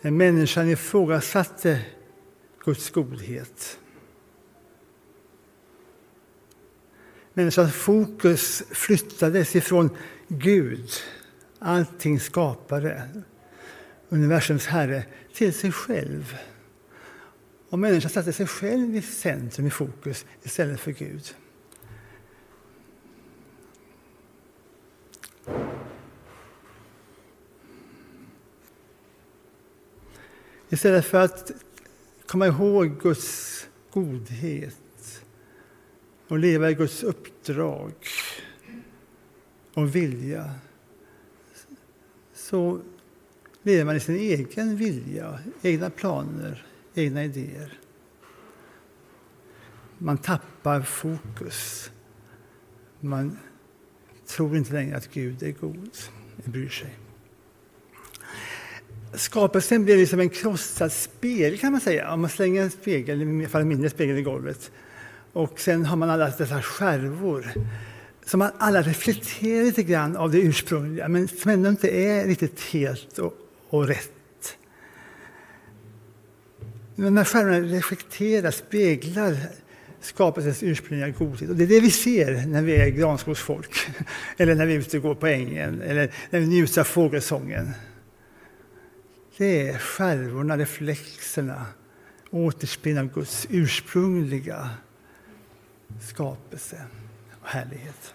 Människan 0.00 0.68
ifrågasatte 0.68 1.80
Guds 2.64 2.90
godhet. 2.90 3.78
Människans 7.32 7.74
fokus 7.74 8.62
flyttades 8.70 9.56
ifrån 9.56 9.90
Gud, 10.28 10.90
allting 11.58 12.20
skapare, 12.20 13.08
universums 14.08 14.66
Herre, 14.66 15.04
till 15.34 15.54
sig 15.54 15.72
själv. 15.72 16.36
Och 17.68 17.78
människan 17.78 18.10
satte 18.10 18.32
sig 18.32 18.46
själv 18.46 18.96
i 18.96 19.02
centrum, 19.02 19.66
i 19.66 19.70
fokus, 19.70 20.24
istället 20.42 20.80
för 20.80 20.92
Gud. 20.92 21.34
Istället 30.68 31.06
för 31.06 31.18
att 31.18 31.50
komma 32.26 32.46
ihåg 32.46 33.00
Guds 33.00 33.66
godhet 33.92 35.22
och 36.28 36.38
leva 36.38 36.70
i 36.70 36.74
Guds 36.74 37.02
uppdrag 37.02 37.92
och 39.76 39.94
vilja 39.94 40.50
så 42.34 42.80
lever 43.62 43.84
man 43.84 43.96
i 43.96 44.00
sin 44.00 44.16
egen 44.16 44.76
vilja, 44.76 45.38
egna 45.62 45.90
planer, 45.90 46.66
egna 46.94 47.24
idéer. 47.24 47.78
Man 49.98 50.18
tappar 50.18 50.82
fokus. 50.82 51.90
Man 53.00 53.38
tror 54.26 54.56
inte 54.56 54.72
längre 54.72 54.96
att 54.96 55.12
Gud 55.12 55.42
är 55.42 55.52
god, 55.52 55.90
bryr 56.44 56.68
sig. 56.68 56.98
Skapelsen 59.14 59.84
blir 59.84 59.96
liksom 59.96 60.20
en 60.20 60.28
krossad 60.28 60.92
spegel 60.92 61.58
kan 61.58 61.72
man 61.72 61.80
säga. 61.80 62.12
Om 62.12 62.20
man 62.20 62.30
slänger 62.30 62.62
en 62.62 62.70
spegel, 62.70 63.22
i 63.22 63.40
alla 63.40 63.48
fall 63.48 63.60
en 63.60 63.68
mindre 63.68 63.90
spegel 63.90 64.18
i 64.18 64.22
golvet. 64.22 64.70
Och 65.32 65.60
sen 65.60 65.84
har 65.84 65.96
man 65.96 66.10
alla 66.10 66.30
dessa 66.30 66.62
skärvor 66.62 67.52
som 68.26 68.50
alla 68.58 68.82
reflekterar 68.82 69.64
lite 69.64 69.82
grann 69.82 70.16
av 70.16 70.30
det 70.30 70.38
ursprungliga 70.38 71.08
men 71.08 71.28
som 71.28 71.50
ändå 71.50 71.68
inte 71.68 71.88
är 71.88 72.26
riktigt 72.26 72.60
helt 72.60 73.18
och, 73.18 73.34
och 73.68 73.86
rätt. 73.86 74.56
Men 76.94 77.14
när 77.14 77.24
skärmarna 77.24 77.58
reflekterar, 77.58 78.50
speglar 78.50 79.36
skapelsens 80.00 80.62
ursprungliga 80.62 81.08
godhet. 81.08 81.50
Och 81.50 81.56
det 81.56 81.64
är 81.64 81.68
det 81.68 81.80
vi 81.80 81.90
ser 81.90 82.46
när 82.46 82.62
vi 82.62 82.76
är 82.76 82.88
granskogsfolk, 82.88 83.76
eller 84.36 84.54
när 84.54 84.66
vi 84.66 84.74
är 84.74 84.78
ute 84.78 84.96
och 84.96 85.02
går 85.02 85.14
på 85.14 85.26
ängen, 85.26 85.82
eller 85.82 86.14
när 86.30 86.40
vi 86.40 86.46
njuter 86.46 86.80
av 86.80 86.84
fågelsången. 86.84 87.70
Det 89.36 89.68
är 89.68 89.78
skärvorna, 89.78 90.58
reflexerna, 90.58 91.66
återspeglar 92.30 93.02
av 93.02 93.12
Guds 93.14 93.46
ursprungliga 93.50 94.70
skapelse 96.02 96.82
och 97.46 97.52
härlighet. 97.52 98.14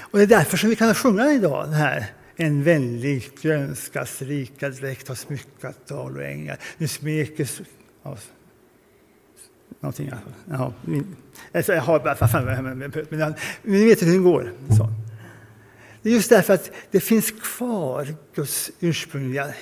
Och 0.00 0.18
det 0.18 0.22
är 0.22 0.26
därför 0.26 0.56
som 0.56 0.70
vi 0.70 0.76
kan 0.76 0.94
sjunga 0.94 1.32
idag, 1.32 1.64
den 1.64 1.74
här 1.74 2.06
en 2.36 2.62
vänlig 2.62 3.30
grönskas 3.42 4.22
rika 4.22 4.68
dräkt 4.68 5.08
har 5.08 5.14
smyckat 5.14 5.86
dal 5.86 6.16
och 6.16 6.24
ängar. 6.24 6.58
Nu 6.78 6.88
smekes... 6.88 7.60
Ja, 8.02 8.16
någonting. 9.80 10.10
Ja, 10.50 10.72
min, 10.84 11.16
alltså, 11.54 11.74
jag 11.74 11.82
har 11.82 11.98
bara 11.98 12.14
fan, 12.14 12.44
men, 12.44 12.78
men 12.78 13.34
ni 13.62 13.84
vet 13.84 14.02
hur 14.02 14.12
det 14.12 14.18
går. 14.18 14.52
Så. 14.76 14.88
Det 16.02 16.10
är 16.10 16.14
just 16.14 16.30
därför 16.30 16.54
att 16.54 16.70
det 16.90 17.00
finns 17.00 17.30
kvar 17.30 18.14
Guds 18.34 18.70
ursprungliga 18.80 19.54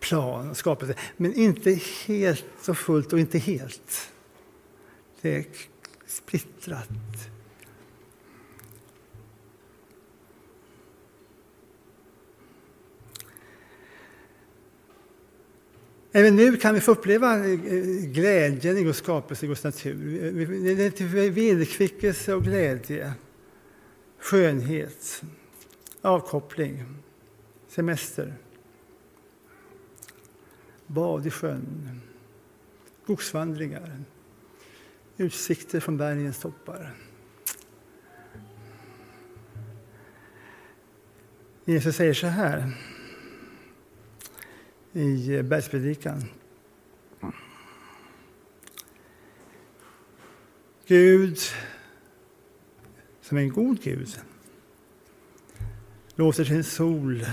plan 0.00 0.50
och 0.50 0.56
skapelse, 0.56 0.94
men 1.16 1.34
inte 1.34 1.78
helt 2.06 2.68
och 2.68 2.78
fullt 2.78 3.12
och 3.12 3.20
inte 3.20 3.38
helt. 3.38 4.10
Det 5.20 5.36
är 5.36 5.46
splittrat. 6.06 6.88
Även 16.12 16.36
nu 16.36 16.56
kan 16.56 16.74
vi 16.74 16.80
få 16.80 16.92
uppleva 16.92 17.34
eh, 17.34 17.52
eh, 17.52 17.58
glädjen 18.04 18.78
i 18.78 18.82
Guds 18.82 18.98
skapelse, 18.98 19.46
i 19.46 19.48
Guds 19.48 19.64
natur. 19.64 20.76
Det 20.76 20.84
är 20.84 20.90
till 20.90 21.06
vederkvickelse 21.06 22.34
och 22.34 22.44
glädje, 22.44 23.12
skönhet, 24.18 25.22
avkoppling, 26.02 26.84
semester, 27.68 28.34
bad 30.86 31.26
i 31.26 31.30
sjön, 31.30 32.00
skogsvandringar, 33.02 34.04
Utsikter 35.20 35.80
från 35.80 35.96
bergens 35.96 36.38
toppar. 36.38 36.94
Jesus 41.64 41.96
säger 41.96 42.14
så 42.14 42.26
här 42.26 42.72
i 44.92 45.42
bergspredikan. 45.42 46.24
Gud, 50.86 51.38
som 53.20 53.38
är 53.38 53.42
en 53.42 53.52
god 53.52 53.82
Gud, 53.82 54.20
låter 56.14 56.44
sin 56.44 56.64
sol 56.64 57.26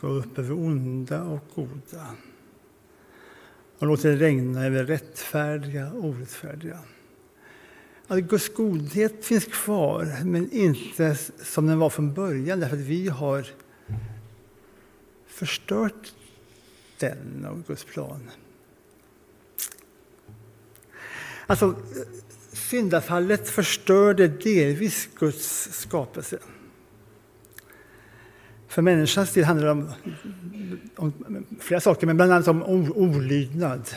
gå 0.00 0.06
upp 0.06 0.38
över 0.38 0.52
onda 0.52 1.22
och 1.22 1.44
goda 1.54 2.16
och 3.82 3.88
låter 3.88 4.08
det 4.08 4.16
regna 4.16 4.66
över 4.66 4.84
rättfärdiga 4.84 5.92
och 5.92 6.04
orättfärdiga. 6.04 6.78
Att 8.06 8.18
Guds 8.18 8.48
godhet 8.48 9.24
finns 9.24 9.44
kvar, 9.44 10.24
men 10.24 10.52
inte 10.52 11.16
som 11.42 11.66
den 11.66 11.78
var 11.78 11.90
från 11.90 12.14
början 12.14 12.60
därför 12.60 12.76
att 12.76 12.82
vi 12.82 13.08
har 13.08 13.46
förstört 15.26 16.12
den 16.98 17.46
av 17.48 17.64
Guds 17.66 17.84
plan. 17.84 18.30
Alltså, 21.46 21.74
syndafallet 22.52 23.48
förstörde 23.48 24.28
delvis 24.28 25.08
Guds 25.18 25.72
skapelse. 25.72 26.38
För 28.72 28.82
människans 28.82 29.32
del 29.32 29.44
handlar 29.44 29.66
det 29.66 29.72
om, 29.72 29.92
om 30.96 31.46
flera 31.60 31.80
saker, 31.80 32.06
men 32.06 32.16
bland 32.16 32.32
annat 32.32 32.48
om 32.48 32.62
olydnad. 32.92 33.88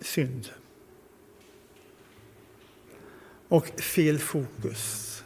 Synd. 0.00 0.48
Och 3.48 3.66
fel 3.66 4.18
fokus. 4.18 5.22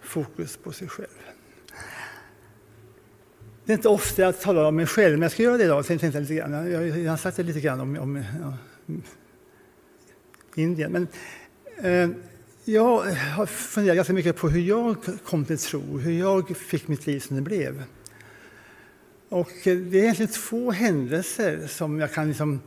Fokus 0.00 0.56
på 0.56 0.72
sig 0.72 0.88
själv. 0.88 1.18
Det 3.64 3.72
är 3.72 3.76
inte 3.76 3.88
ofta 3.88 4.22
jag 4.22 4.40
talar 4.40 4.64
om 4.64 4.76
mig 4.76 4.86
själv, 4.86 5.12
men 5.12 5.22
jag 5.22 5.32
ska 5.32 5.42
göra 5.42 5.58
det 5.58 5.64
idag. 5.64 5.78
Jag, 5.78 6.00
tänkte 6.00 6.20
lite 6.20 6.34
grann. 6.34 6.70
jag, 6.70 6.98
jag 6.98 7.10
har 7.10 7.16
sagt 7.16 7.36
det 7.36 7.42
lite 7.42 7.60
grann 7.60 7.80
om, 7.80 7.98
om 7.98 8.24
ja, 8.40 8.56
Indien. 10.54 10.92
Men, 10.92 11.08
eh, 11.76 12.10
jag 12.64 13.00
har 13.14 13.46
funderat 13.46 13.96
ganska 13.96 14.12
mycket 14.12 14.36
på 14.36 14.48
hur 14.48 14.60
jag 14.60 14.96
kom 15.24 15.44
till 15.44 15.58
tro, 15.58 15.98
hur 15.98 16.12
jag 16.12 16.56
fick 16.56 16.88
mitt 16.88 17.06
liv 17.06 17.20
som 17.20 17.36
det 17.36 17.42
blev. 17.42 17.84
Och 19.28 19.50
eh, 19.66 19.76
det 19.76 19.98
är 19.98 20.02
egentligen 20.02 20.32
två 20.32 20.70
händelser 20.70 21.66
som 21.66 22.00
jag 22.00 22.12
kan 22.12 22.28
liksom 22.28 22.60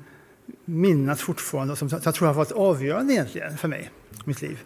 minnas 0.66 1.22
fortfarande 1.22 1.72
och 1.72 1.78
som 1.78 1.90
jag 2.04 2.16
tror 2.16 2.28
har 2.28 2.34
varit 2.34 2.52
avgörande 2.52 3.14
egentligen 3.14 3.58
för 3.58 3.68
mig, 3.68 3.92
mitt 4.26 4.42
liv. 4.42 4.60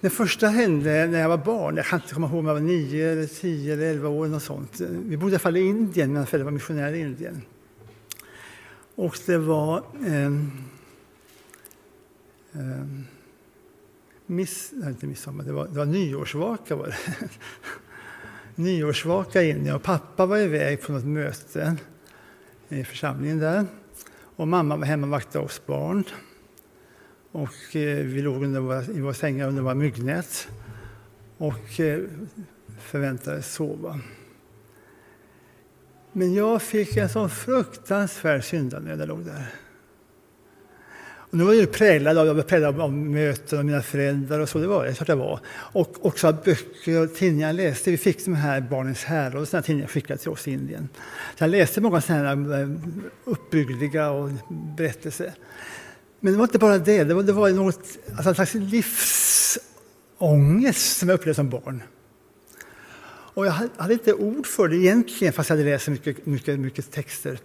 Den 0.00 0.10
första 0.10 0.48
hände 0.48 1.06
när 1.06 1.20
jag 1.20 1.28
var 1.28 1.36
barn. 1.36 1.76
Jag 1.76 1.86
kan 1.86 2.00
inte 2.00 2.14
komma 2.14 2.26
ihåg 2.26 2.38
om 2.38 2.46
jag 2.46 2.54
var 2.54 2.60
nio, 2.60 3.12
eller 3.12 3.26
tio 3.26 3.72
eller 3.72 3.86
elva 3.86 4.08
år. 4.08 4.26
Något 4.26 4.42
sånt. 4.42 4.80
Vi 4.80 5.16
bodde 5.16 5.30
i 5.30 5.34
alla 5.34 5.38
fall 5.38 5.56
i 5.56 5.60
Indien, 5.60 6.12
mina 6.12 6.26
föräldrar 6.26 6.44
var 6.44 6.52
missionärer 6.52 6.92
i 6.92 7.00
Indien. 7.00 7.42
Och 8.94 9.18
det 9.26 9.38
var 9.38 9.84
eh, 10.06 10.26
eh, 12.52 12.86
miss, 14.32 14.70
nej, 14.72 14.88
inte 14.88 15.06
midsommar, 15.06 15.44
det 15.44 15.52
var, 15.52 15.68
det 15.68 15.78
var 15.78 15.84
nyårsvaka. 15.84 16.76
Var 16.76 16.86
det. 16.86 16.96
nyårsvaka 18.62 19.42
inne 19.42 19.72
och 19.72 19.82
pappa 19.82 20.26
var 20.26 20.38
iväg 20.38 20.82
på 20.82 20.92
något 20.92 21.04
möte 21.04 21.76
i 22.68 22.84
församlingen 22.84 23.38
där. 23.38 23.66
Och 24.36 24.48
mamma 24.48 24.76
var 24.76 24.84
hemma 24.84 25.06
och 25.06 25.10
vaktade 25.10 25.44
oss 25.44 25.66
barn. 25.66 26.04
Och 27.32 27.76
eh, 27.76 28.04
vi 28.04 28.22
låg 28.22 28.44
under 28.44 28.60
våra, 28.60 28.84
i 28.84 29.00
våra 29.00 29.14
sängar 29.14 29.48
under 29.48 29.62
våra 29.62 29.74
myggnät 29.74 30.48
och 31.38 31.80
eh, 31.80 32.00
förväntades 32.80 33.52
sova. 33.52 34.00
Men 36.12 36.34
jag 36.34 36.62
fick 36.62 36.96
en 36.96 37.08
sån 37.08 37.30
fruktansvärd 37.30 38.44
syndanöd 38.44 38.98
när 38.98 39.06
jag 39.06 39.08
låg 39.08 39.24
där. 39.24 39.46
Och 41.32 41.38
nu 41.38 41.44
var 41.44 41.54
jag 41.54 41.72
präglad 41.72 42.18
av, 42.18 42.26
jag 42.26 42.34
var 42.34 42.42
präglad 42.42 42.80
av 42.80 42.92
möten 42.92 43.58
och 43.58 43.64
mina 43.64 43.82
föräldrar 43.82 44.40
och 44.40 44.48
så, 44.48 44.58
det 44.58 44.66
var 44.66 44.84
det, 44.84 44.94
klart 44.94 45.08
jag 45.08 45.16
var. 45.16 45.40
Och 45.48 46.06
också 46.06 46.28
av 46.28 46.42
böcker 46.44 47.02
och 47.02 47.14
tidningar 47.14 47.48
jag 47.48 47.56
läste. 47.56 47.90
Vi 47.90 47.96
fick 47.96 48.24
de 48.24 48.34
här 48.34 48.60
Barnens 48.60 49.04
härad 49.04 49.34
och 49.34 49.48
sådana 49.48 49.62
tidningar 49.62 49.88
skickade 49.88 50.18
till 50.18 50.30
oss 50.30 50.48
i 50.48 50.52
Indien. 50.52 50.88
Så 51.38 51.44
jag 51.44 51.50
läste 51.50 51.80
många 51.80 52.00
sådana 52.00 52.28
här 52.28 52.62
eh, 52.62 52.68
uppbyggliga 53.24 54.10
och 54.10 54.30
berättelser. 54.76 55.32
Men 56.20 56.32
det 56.32 56.38
var 56.38 56.44
inte 56.44 56.58
bara 56.58 56.78
det, 56.78 57.04
det 57.04 57.14
var, 57.14 57.22
det 57.22 57.32
var 57.32 57.50
något, 57.50 57.98
alltså 58.16 58.28
en 58.28 58.34
slags 58.34 58.54
livsångest 58.54 59.58
som 60.96 61.08
jag 61.08 61.16
upplevde 61.16 61.34
som 61.34 61.50
barn. 61.50 61.82
Och 63.34 63.46
jag 63.46 63.52
hade 63.76 63.92
inte 63.92 64.14
ord 64.14 64.46
för 64.46 64.68
det 64.68 64.76
egentligen, 64.76 65.32
fast 65.32 65.50
jag 65.50 65.56
hade 65.56 65.70
läst 65.70 65.88
mycket, 65.88 66.26
mycket, 66.26 66.58
mycket 66.58 66.90
texter. 66.90 67.38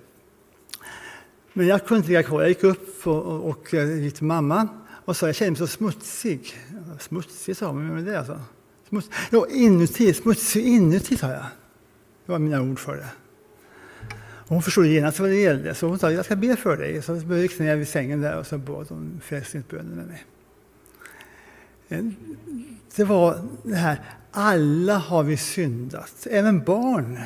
Men 1.58 1.68
jag 1.68 1.86
kunde 1.86 1.98
inte 1.98 2.08
ligga 2.08 2.24
kvar. 2.24 2.42
Jag 2.42 2.50
gick 2.50 2.64
upp 2.64 3.08
och, 3.08 3.24
och, 3.24 3.50
och 3.50 3.74
eh, 3.74 4.00
gick 4.00 4.16
till 4.16 4.26
mamma 4.26 4.68
och 5.06 5.18
sa 5.18 5.26
jag 5.26 5.36
känner 5.36 5.52
mig 5.52 5.58
så 5.58 5.68
smutsig. 5.68 6.54
Smutsig 7.00 7.58
sa 7.58 7.68
hon, 7.68 7.88
men 7.88 8.06
det 8.06 8.20
alltså? 8.20 8.42
Smuts, 8.90 9.10
jo, 9.32 9.46
inuti, 9.50 10.14
smutsig 10.14 10.66
inuti 10.66 11.18
sa 11.18 11.32
jag. 11.32 11.46
Det 12.26 12.32
var 12.32 12.40
mina 12.40 12.62
ord 12.62 12.80
för 12.80 12.96
det. 12.96 13.10
Och 14.20 14.50
hon 14.50 14.62
förstod 14.62 14.86
genast 14.86 15.20
vad 15.20 15.30
det 15.30 15.36
gällde, 15.36 15.76
så 15.76 15.88
hon 15.88 16.00
sa 16.00 16.12
jag 16.12 16.26
ska 16.26 16.36
be 16.36 16.56
för 16.56 16.78
dig. 16.78 17.02
Så 17.02 17.12
jag 17.12 17.22
gick 17.22 17.32
liksom 17.32 17.66
ner 17.66 17.76
vid 17.76 17.88
sängen 17.88 18.22
där 18.22 18.38
och 18.38 18.48
så 18.48 18.58
bad 18.58 18.86
hon 18.90 19.22
frälsningsbönen 19.24 19.96
med 19.96 20.08
mig. 20.08 20.26
Eh, 21.88 22.06
det 22.96 23.04
var 23.04 23.48
det 23.64 23.76
här, 23.76 24.02
alla 24.32 24.98
har 24.98 25.24
vi 25.24 25.38
syndat, 25.38 26.28
även 26.30 26.64
barn, 26.64 27.20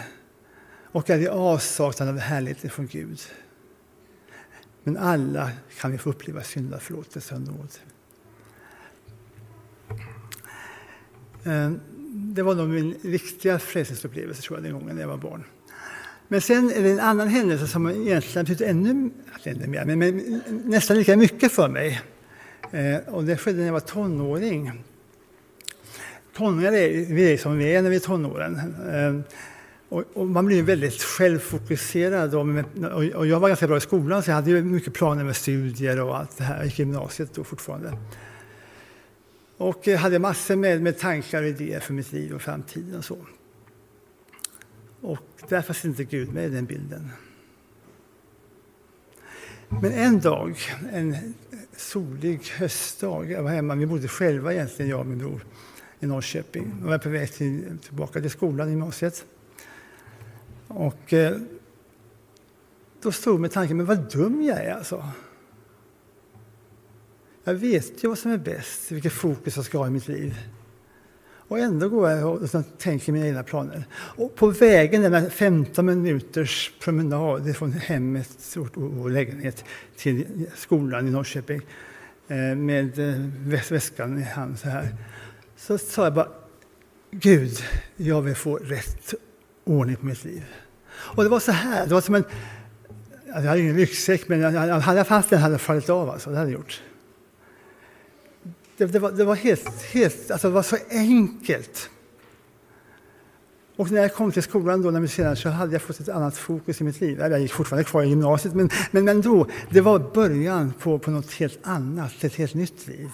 och 0.92 1.10
är 1.10 1.20
i 1.20 1.28
avsaknad 1.28 2.10
av 2.10 2.18
härlighet 2.18 2.74
från 2.74 2.88
Gud. 2.88 3.20
Men 4.84 4.98
alla 4.98 5.52
kan 5.80 5.92
vi 5.92 5.98
få 5.98 6.10
uppleva 6.10 6.44
syndaförlåtelse 6.44 7.36
och 7.36 7.42
nåd. 7.42 7.70
Eh, 11.44 11.72
det 12.14 12.42
var 12.42 12.56
nog 12.56 12.70
min 12.70 12.96
riktiga 13.02 13.60
frälsningsupplevelse 13.60 14.42
tror 14.42 14.58
jag, 14.58 14.64
den 14.64 14.74
gången 14.74 14.96
när 14.96 15.02
jag 15.02 15.10
var 15.10 15.18
barn. 15.18 15.44
Men 16.28 16.42
sen 16.42 16.72
är 16.72 16.84
det 16.84 16.92
en 16.92 17.00
annan 17.00 17.28
händelse 17.28 17.68
som 17.68 17.90
egentligen 17.90 18.46
betyder 18.46 18.70
ännu, 18.70 19.10
alltså 19.34 19.50
ännu 19.50 19.68
mer, 19.68 19.86
men, 19.86 20.00
men 20.00 20.42
nästan 20.66 20.98
lika 20.98 21.18
mycket 21.18 21.52
för 21.52 21.68
mig. 21.68 22.02
Eh, 22.72 22.98
och 23.08 23.24
det 23.24 23.38
skedde 23.38 23.58
när 23.58 23.66
jag 23.66 23.74
var 23.74 23.80
tonåring. 23.80 24.84
Tonåringar 26.34 26.72
är 26.72 27.06
vi 27.14 27.34
är 27.34 27.38
som 27.38 27.58
vi 27.58 27.76
är 27.76 27.82
när 27.82 27.90
vi 27.90 27.96
är 27.96 28.00
tonåren. 28.00 28.56
Eh, 28.94 29.36
och, 29.92 30.04
och, 30.14 30.28
man 30.28 30.46
blir 30.46 30.64
väldigt 30.64 31.02
självfokuserad. 31.02 32.36
Och, 32.36 32.46
och, 33.16 33.28
jag 33.28 33.40
var 33.40 33.48
ganska 33.48 33.68
bra 33.68 33.78
i 33.78 33.82
skolan 33.82 34.24
så 34.24 34.30
jag 34.30 34.36
hade 34.36 34.62
mycket 34.62 34.94
planer 34.94 35.24
med 35.24 35.36
studier 35.36 36.02
och 36.02 36.18
allt 36.18 36.38
det 36.38 36.44
här. 36.44 36.58
Jag 36.58 36.66
gick 36.66 36.80
i 36.80 36.82
gymnasiet 36.82 37.34
då 37.34 37.44
fortfarande. 37.44 37.98
Och 39.58 39.88
jag 39.88 39.98
hade 39.98 40.20
massor 40.20 40.56
med, 40.56 40.82
med 40.82 41.00
tankar 41.00 41.42
och 41.42 41.48
idéer 41.48 41.80
för 41.80 41.94
mitt 41.94 42.12
liv 42.12 42.34
och 42.34 42.42
framtiden 42.42 42.98
och 42.98 43.06
så. 43.06 43.18
Och 45.02 45.20
där 45.50 45.62
fanns 45.62 45.86
inte 45.86 46.04
Gud 46.04 46.34
med 46.34 46.46
i 46.46 46.50
den 46.50 46.66
bilden. 46.66 47.10
Men 49.70 49.92
en 49.92 50.20
dag, 50.20 50.58
en 50.94 51.16
solig 51.78 52.40
höstdag, 52.58 53.32
jag 53.32 53.44
var 53.44 53.52
hemma, 53.52 53.76
vi 53.76 53.86
bodde 53.86 54.08
själva 54.08 54.54
egentligen, 54.54 54.92
jag 54.92 55.00
och 55.00 55.06
min 55.06 55.18
bror, 55.18 55.46
i 56.00 56.06
Norrköping. 56.06 56.76
Jag 56.82 56.88
var 56.90 56.98
på 56.98 57.10
väg 57.10 57.32
till, 57.34 57.78
tillbaka 57.84 58.22
till 58.22 58.32
skolan, 58.32 58.68
i 58.68 58.72
gymnasiet. 58.72 59.26
Och 60.76 61.14
eh, 61.14 61.38
då 63.02 63.12
stod 63.12 63.40
mig 63.40 63.50
tanken, 63.50 63.78
men 63.78 63.86
vad 63.86 64.12
dum 64.12 64.44
jag 64.44 64.58
är 64.58 64.74
alltså. 64.74 65.04
Jag 67.44 67.54
vet 67.54 68.04
ju 68.04 68.08
vad 68.08 68.18
som 68.18 68.32
är 68.32 68.38
bäst, 68.38 68.92
vilket 68.92 69.14
fokus 69.14 69.56
jag 69.56 69.66
ska 69.66 69.78
ha 69.78 69.88
i 69.88 69.90
mitt 69.90 70.08
liv. 70.08 70.38
Och 71.52 71.60
ändå 71.60 71.90
går 71.90 72.10
jag 72.10 72.34
och 72.34 72.42
liksom 72.42 72.64
tänker 72.64 73.12
mina 73.12 73.28
egna 73.28 73.44
planer. 73.44 73.84
Och 73.94 74.36
på 74.36 74.48
vägen, 74.48 75.02
den 75.02 75.32
15 75.32 75.86
minuters 75.86 76.74
promenad 76.80 77.56
från 77.56 77.72
hemmet 77.72 78.58
och 78.76 79.10
lägenhet 79.10 79.66
till 79.98 80.48
skolan 80.56 81.08
i 81.08 81.12
Norrköping 81.12 81.62
eh, 82.28 82.56
med 82.56 83.00
eh, 83.00 83.16
väskan 83.70 84.18
i 84.18 84.24
hand 84.24 84.60
så 84.60 84.70
här, 84.70 84.96
så 85.58 85.78
sa 85.78 86.04
jag 86.04 86.14
bara 86.14 86.28
Gud, 87.12 87.58
jag 87.96 88.22
vill 88.22 88.36
få 88.36 88.58
rätt 88.58 89.14
ordning 89.64 89.96
på 89.96 90.06
mitt 90.06 90.24
liv. 90.24 90.46
Och 90.92 91.24
det 91.24 91.30
var 91.30 91.40
så 91.40 91.52
här, 91.52 91.88
det 91.88 91.94
var 91.94 92.02
som 92.02 92.16
en... 92.16 92.24
Alltså, 92.24 93.42
jag 93.42 93.50
hade 93.50 93.62
ingen 93.62 93.76
ryggsäck, 93.76 94.28
men 94.28 94.40
jag 94.40 94.80
hade 94.80 95.04
fast 95.04 95.30
den 95.30 95.40
hade 95.40 95.58
fallit 95.58 95.90
av. 95.90 96.10
Alltså, 96.10 96.30
det 96.30 96.38
hade 96.38 96.52
gjort. 96.52 96.82
Det, 98.78 98.86
det, 98.86 99.00
var, 99.00 99.12
det 99.12 99.24
var 99.24 99.36
helt, 99.36 99.84
helt, 99.84 100.32
alltså 100.32 100.48
det 100.48 100.54
var 100.54 100.64
så 100.64 100.78
enkelt. 100.90 101.90
Och 103.76 103.92
när 103.92 104.02
jag 104.02 104.14
kom 104.16 104.32
till 104.32 104.44
skolan 104.44 104.82
då, 104.82 104.92
när 104.92 105.08
senare, 105.08 105.36
så 105.36 105.50
hade 105.50 105.72
jag 105.74 105.82
fått 105.82 106.00
ett 106.00 106.10
annat 106.10 106.38
fokus 106.38 106.82
i 106.82 106.84
mitt 106.84 107.02
liv. 107.02 107.20
Jag 107.20 107.40
gick 107.40 107.54
fortfarande 107.54 107.84
kvar 107.84 108.04
i 108.04 108.08
gymnasiet, 108.08 108.56
men, 108.56 108.70
men, 108.92 109.06
men 109.06 109.22
då, 109.22 109.48
det 109.70 109.82
var 109.82 110.00
början 110.14 110.74
på, 110.80 111.00
på 111.00 111.12
något 111.12 111.32
helt 111.32 111.60
annat, 111.64 112.24
ett 112.24 112.36
helt 112.36 112.54
nytt 112.54 112.88
liv. 112.88 113.10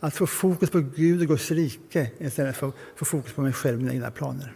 Att 0.00 0.14
få 0.14 0.26
fokus 0.26 0.70
på 0.70 0.80
Gud 0.80 1.20
och 1.20 1.26
Guds 1.26 1.50
rike 1.50 2.10
istället 2.18 2.56
för 2.56 2.68
att 2.68 2.74
få 2.96 3.04
fokus 3.04 3.32
på 3.32 3.42
mig 3.42 3.52
själv 3.52 3.76
och 3.76 3.82
mina 3.82 3.94
egna 3.94 4.10
planer. 4.10 4.54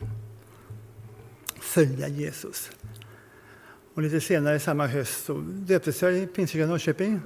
Följa 1.64 2.08
Jesus. 2.08 2.70
Och 3.94 4.02
lite 4.02 4.20
senare 4.20 4.60
samma 4.60 4.86
höst 4.86 5.24
så 5.24 5.38
döptes 5.46 6.02
jag 6.02 6.16
i 6.16 6.26
Pingstkyrkan 6.26 6.68
Norrköping. 6.68 7.20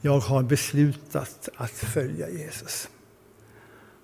Jag 0.00 0.18
har 0.18 0.42
beslutat 0.42 1.48
att 1.56 1.70
följa 1.70 2.30
Jesus 2.30 2.88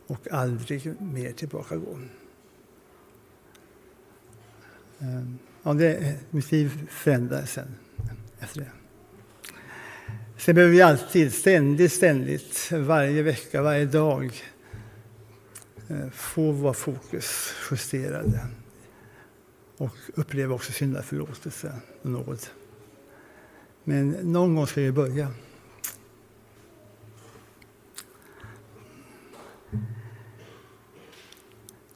och 0.06 0.30
aldrig 0.30 1.00
mer 1.00 1.32
tillbaka 1.32 1.76
gå. 1.76 1.98
Ehm, 4.98 5.38
ja, 5.62 5.72
det, 5.72 6.16
mitt 6.30 6.52
liv 6.52 6.88
förändrades 6.90 7.52
sen 7.52 7.74
efter 8.40 8.60
det. 8.60 8.70
Sen 10.36 10.54
behöver 10.54 10.74
vi 10.74 10.82
alltid, 10.82 11.34
ständigt, 11.34 11.92
ständigt, 11.92 12.72
varje 12.72 13.22
vecka, 13.22 13.62
varje 13.62 13.86
dag 13.86 14.42
eh, 15.88 16.10
få 16.10 16.52
vår 16.52 16.72
fokus 16.72 17.54
justerade 17.70 18.40
och 19.82 19.96
uppleva 20.14 20.54
också 20.54 20.72
syndaförlåtelse 20.72 21.72
och 22.02 22.10
nåd. 22.10 22.46
Men 23.84 24.10
någon 24.10 24.54
gång 24.54 24.66
ska 24.66 24.80
vi 24.80 24.92
börja. 24.92 25.28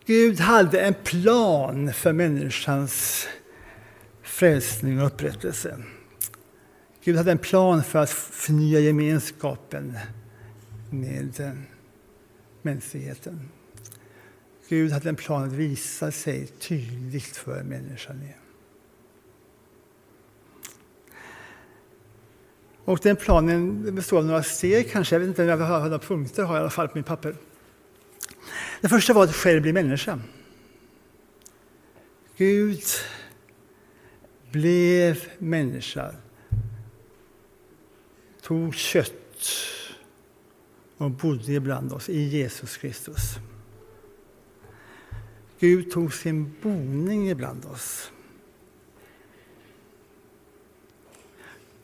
Gud 0.06 0.40
hade 0.40 0.80
en 0.80 0.94
plan 0.94 1.92
för 1.92 2.12
människans 2.12 3.26
frälsning 4.22 5.00
och 5.00 5.06
upprättelse. 5.06 5.82
Gud 7.04 7.16
hade 7.16 7.32
en 7.32 7.38
plan 7.38 7.84
för 7.84 7.98
att 7.98 8.10
förnya 8.10 8.80
gemenskapen 8.80 9.98
med 10.90 11.52
mänskligheten. 12.62 13.48
Gud 14.68 14.92
hade 14.92 15.08
en 15.08 15.16
plan 15.16 15.44
att 15.44 15.52
visa 15.52 16.12
sig 16.12 16.46
tydligt 16.46 17.36
för 17.36 17.62
människan. 17.62 18.28
Och 22.84 22.98
den 23.02 23.16
planen 23.16 23.94
består 23.94 24.18
av 24.18 24.24
några 24.24 24.42
steg 24.42 24.90
kanske. 24.90 25.14
Jag 25.14 25.20
vet 25.20 25.28
inte, 25.28 25.42
jag 25.42 25.56
har 25.56 25.80
några 25.80 25.98
punkter 25.98 26.42
har 26.42 26.54
jag 26.54 26.60
i 26.60 26.62
alla 26.62 26.70
fall 26.70 26.88
på 26.88 26.98
mitt 26.98 27.06
papper. 27.06 27.36
Det 28.80 28.88
första 28.88 29.12
var 29.12 29.24
att 29.24 29.34
själv 29.34 29.62
bli 29.62 29.72
människa. 29.72 30.20
Gud 32.36 32.82
blev 34.50 35.24
människa, 35.38 36.14
tog 38.42 38.74
kött 38.74 39.12
och 40.96 41.10
bodde 41.10 41.52
ibland 41.52 41.92
oss 41.92 42.08
i 42.08 42.22
Jesus 42.22 42.76
Kristus. 42.76 43.38
Gud 45.58 45.90
tog 45.90 46.14
sin 46.14 46.54
boning 46.62 47.28
ibland 47.28 47.64
oss. 47.64 48.10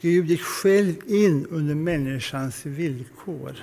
Gud 0.01 0.27
gick 0.27 0.41
själv 0.41 0.95
in 1.07 1.47
under 1.47 1.75
människans 1.75 2.67
villkor. 2.67 3.57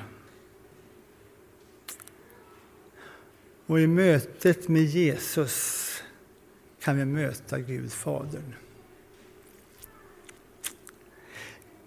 Och 3.65 3.79
i 3.79 3.87
mötet 3.87 4.67
med 4.67 4.83
Jesus 4.83 5.89
kan 6.79 6.97
vi 6.97 7.05
möta 7.05 7.59
Gud 7.59 7.91
Fadern. 7.91 8.53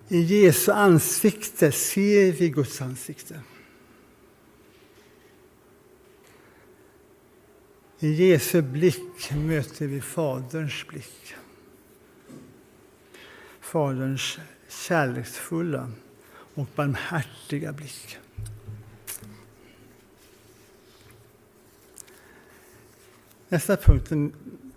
I 0.09 0.21
Jesu 0.21 0.73
ansikte 0.73 1.73
ser 1.73 2.33
vi 2.33 2.49
Guds 2.49 2.83
ansikte. 2.83 3.41
I 8.03 8.12
Jesu 8.12 8.62
blick 8.62 9.33
möter 9.33 9.87
vi 9.87 10.01
Faderns 10.01 10.87
blick. 10.88 11.35
Faderns 13.61 14.38
kärleksfulla 14.69 15.91
och 16.55 16.67
barmhärtiga 16.75 17.73
blick. 17.73 18.19
Nästa 23.49 23.77
punkt, 23.77 24.35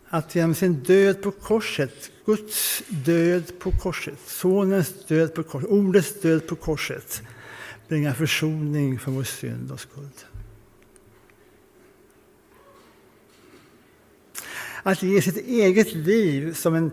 att 0.08 0.36
genom 0.36 0.56
sin 0.56 0.74
död 0.74 1.22
på 1.22 1.32
korset, 1.32 2.12
Guds 2.26 2.84
död 2.90 3.60
på 3.60 3.72
korset, 3.72 4.20
Sonens 4.26 5.06
död 5.08 5.34
på 5.34 5.44
korset, 5.44 5.70
Ordets 5.70 6.22
död 6.22 6.48
på 6.48 6.56
korset, 6.56 7.22
bringa 7.88 8.14
försoning 8.14 9.00
för 9.00 9.12
vår 9.12 9.24
synd 9.24 9.72
och 9.72 9.80
skuld. 9.80 10.26
Att 14.88 15.04
ge 15.04 15.22
sitt 15.22 15.38
eget 15.38 15.94
liv 15.94 16.54
som 16.54 16.76
en 16.76 16.92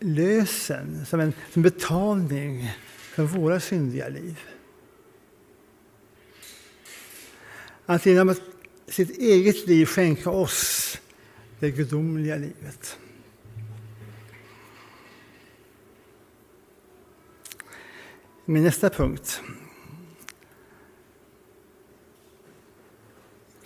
lösen, 0.00 1.06
som 1.06 1.20
en 1.20 1.32
som 1.52 1.62
betalning 1.62 2.70
för 2.96 3.22
våra 3.22 3.60
syndiga 3.60 4.08
liv. 4.08 4.40
Att 7.86 8.06
genom 8.06 8.34
sitt 8.88 9.18
eget 9.18 9.66
liv 9.66 9.86
skänka 9.86 10.30
oss 10.30 10.98
det 11.60 11.70
gudomliga 11.70 12.36
livet. 12.36 12.98
Min 18.44 18.64
nästa 18.64 18.90
punkt. 18.90 19.40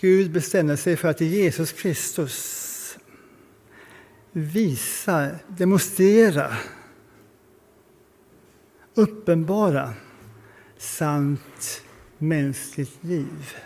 Gud 0.00 0.30
bestämde 0.30 0.76
sig 0.76 0.96
för 0.96 1.08
att 1.08 1.20
i 1.20 1.26
Jesus 1.26 1.72
Kristus 1.72 2.67
visa, 4.32 5.30
demonstrera, 5.48 6.56
uppenbara 8.94 9.94
sant 10.78 11.82
mänskligt 12.18 13.04
liv. 13.04 13.56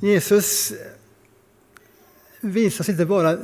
Jesus 0.00 0.72
visar 2.40 2.90
inte 2.90 3.06
bara 3.06 3.38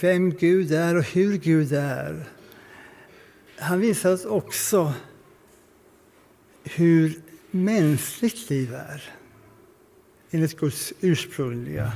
vem 0.00 0.30
Gud 0.30 0.72
är 0.72 0.96
och 0.96 1.04
hur 1.04 1.36
Gud 1.36 1.72
är. 1.72 2.28
Han 3.58 3.80
visar 3.80 4.12
oss 4.12 4.24
också 4.24 4.94
hur 6.64 7.22
mänskligt 7.50 8.50
liv 8.50 8.74
är 8.74 9.21
enligt 10.32 10.56
Guds 10.56 10.92
ursprungliga 11.00 11.92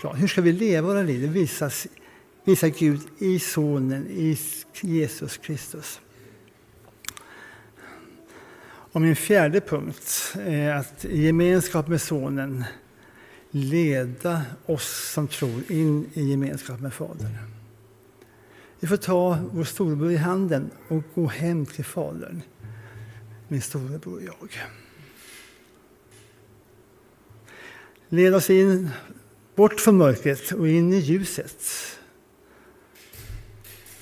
plan. 0.00 0.16
Hur 0.16 0.28
ska 0.28 0.40
vi 0.40 0.52
leva 0.52 0.86
våra 0.86 1.02
liv? 1.02 1.22
Det 1.22 1.28
visas, 1.28 1.86
visar 2.44 2.68
Gud 2.68 3.00
i 3.18 3.38
Sonen, 3.38 4.06
i 4.10 4.38
Jesus 4.80 5.36
Kristus. 5.36 6.00
Och 8.96 9.00
min 9.00 9.16
fjärde 9.16 9.60
punkt 9.60 10.34
är 10.34 10.74
att 10.74 11.04
i 11.04 11.22
gemenskap 11.22 11.88
med 11.88 12.02
Sonen 12.02 12.64
leda 13.50 14.42
oss 14.66 15.12
som 15.12 15.28
tror 15.28 15.72
in 15.72 16.10
i 16.14 16.22
gemenskap 16.30 16.80
med 16.80 16.94
Fadern. 16.94 17.36
Vi 18.80 18.88
får 18.88 18.96
ta 18.96 19.38
vår 19.52 19.64
storebror 19.64 20.12
i 20.12 20.16
handen 20.16 20.70
och 20.88 21.02
gå 21.14 21.26
hem 21.26 21.66
till 21.66 21.84
Fadern, 21.84 22.42
min 23.48 23.62
storebror 23.62 24.14
och 24.14 24.22
jag. 24.22 24.50
Leda 28.08 28.36
oss 28.36 28.50
in, 28.50 28.90
bort 29.54 29.80
från 29.80 29.96
mörkret 29.96 30.52
och 30.52 30.68
in 30.68 30.92
i 30.92 30.98
ljuset. 30.98 31.64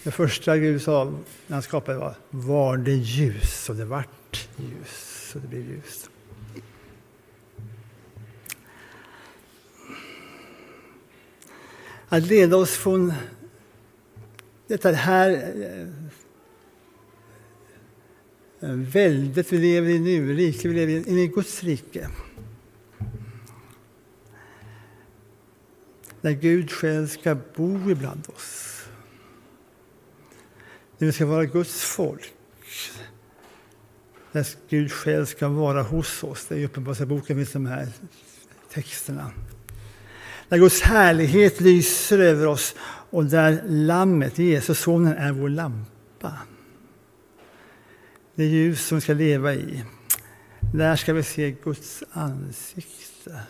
Det 0.02 0.10
första 0.10 0.58
Gud 0.58 0.82
sa 0.82 1.04
när 1.46 1.54
han 1.54 1.62
skapade 1.62 1.98
var 1.98 2.14
var 2.30 2.76
det 2.76 2.92
ljus 2.92 3.68
och 3.68 3.76
det 3.76 3.84
vart 3.84 4.48
ljus 4.56 5.32
och 5.34 5.40
det 5.40 5.48
blev 5.48 5.70
ljus. 5.70 6.10
Att 12.08 12.26
leda 12.26 12.56
oss 12.56 12.70
från 12.70 13.12
detta 14.66 14.92
här 14.92 15.30
eh, 15.30 15.88
eh, 18.70 18.76
väldet 18.76 19.52
vi 19.52 19.58
lever 19.58 19.88
i 19.88 19.98
nu, 19.98 20.36
riket 20.36 20.64
vi 20.64 20.74
lever 20.74 20.92
i, 20.92 21.10
in 21.10 21.18
i 21.18 21.26
Guds 21.26 21.62
rike. 21.62 22.08
Där 26.24 26.32
Gud 26.32 26.70
själv 26.70 27.06
ska 27.06 27.36
bo 27.56 27.90
ibland 27.90 28.26
oss. 28.36 28.80
När 30.98 31.06
vi 31.06 31.12
ska 31.12 31.26
vara 31.26 31.44
Guds 31.44 31.84
folk. 31.84 32.32
där 34.32 34.46
Gud 34.68 34.92
själv 34.92 35.26
ska 35.26 35.48
vara 35.48 35.82
hos 35.82 36.24
oss. 36.24 36.46
Det 36.46 36.54
är 36.54 36.58
i 36.58 36.64
Uppenbarelseboken 36.64 37.36
finns 37.36 37.52
de 37.52 37.66
här 37.66 37.88
texterna. 38.72 39.30
Där 40.48 40.58
Guds 40.58 40.80
härlighet 40.80 41.60
lyser 41.60 42.18
över 42.18 42.46
oss 42.46 42.74
och 43.10 43.24
där 43.24 43.62
Lammet, 43.66 44.38
Jesus, 44.38 44.78
sonen, 44.78 45.12
är 45.12 45.32
vår 45.32 45.48
lampa. 45.48 46.38
Det 48.34 48.44
ljus 48.44 48.86
som 48.86 48.98
vi 48.98 49.02
ska 49.02 49.14
leva 49.14 49.54
i. 49.54 49.84
Där 50.74 50.96
ska 50.96 51.12
vi 51.12 51.22
se 51.22 51.50
Guds 51.50 52.04
ansikte 52.12 53.40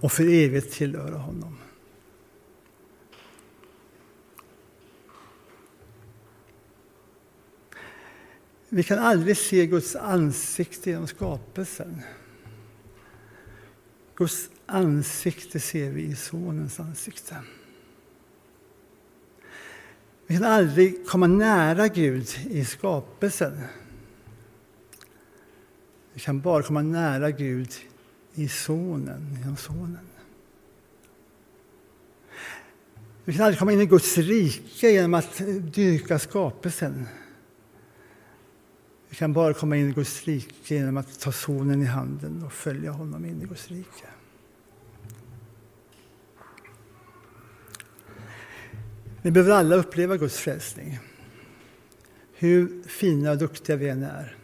och 0.00 0.12
för 0.12 0.28
evigt 0.28 0.72
tillhöra 0.72 1.18
honom. 1.18 1.58
Vi 8.68 8.82
kan 8.82 8.98
aldrig 8.98 9.36
se 9.36 9.66
Guds 9.66 9.96
ansikte 9.96 10.90
genom 10.90 11.06
skapelsen. 11.06 12.02
Guds 14.14 14.50
ansikte 14.66 15.60
ser 15.60 15.90
vi 15.90 16.02
i 16.02 16.16
Sonens 16.16 16.80
ansikte. 16.80 17.36
Vi 20.26 20.36
kan 20.36 20.44
aldrig 20.44 21.06
komma 21.06 21.26
nära 21.26 21.88
Gud 21.88 22.28
i 22.50 22.64
skapelsen. 22.64 23.60
Vi 26.12 26.20
kan 26.20 26.40
bara 26.40 26.62
komma 26.62 26.82
nära 26.82 27.30
Gud 27.30 27.72
i 28.34 28.48
Sonen, 28.48 29.36
genom 29.40 29.56
Sonen. 29.56 30.06
Vi 33.24 33.32
kan 33.32 33.44
aldrig 33.44 33.58
komma 33.58 33.72
in 33.72 33.80
i 33.80 33.86
Guds 33.86 34.18
rike 34.18 34.90
genom 34.90 35.14
att 35.14 35.42
dyrka 35.62 36.18
skapelsen. 36.18 37.06
Vi 39.08 39.16
kan 39.16 39.32
bara 39.32 39.54
komma 39.54 39.76
in 39.76 39.90
i 39.90 39.92
Guds 39.92 40.24
rike 40.24 40.74
genom 40.74 40.96
att 40.96 41.20
ta 41.20 41.32
Sonen 41.32 41.82
i 41.82 41.84
handen 41.84 42.42
och 42.42 42.52
följa 42.52 42.90
honom 42.90 43.24
in 43.24 43.42
i 43.42 43.46
Guds 43.46 43.68
rike. 43.68 44.06
Vi 49.22 49.30
behöver 49.30 49.52
alla 49.52 49.76
uppleva 49.76 50.16
Guds 50.16 50.38
frälsning. 50.38 50.98
Hur 52.32 52.82
fina 52.88 53.30
och 53.30 53.38
duktiga 53.38 53.76
vi 53.76 53.88
än 53.88 54.02
är. 54.02 54.39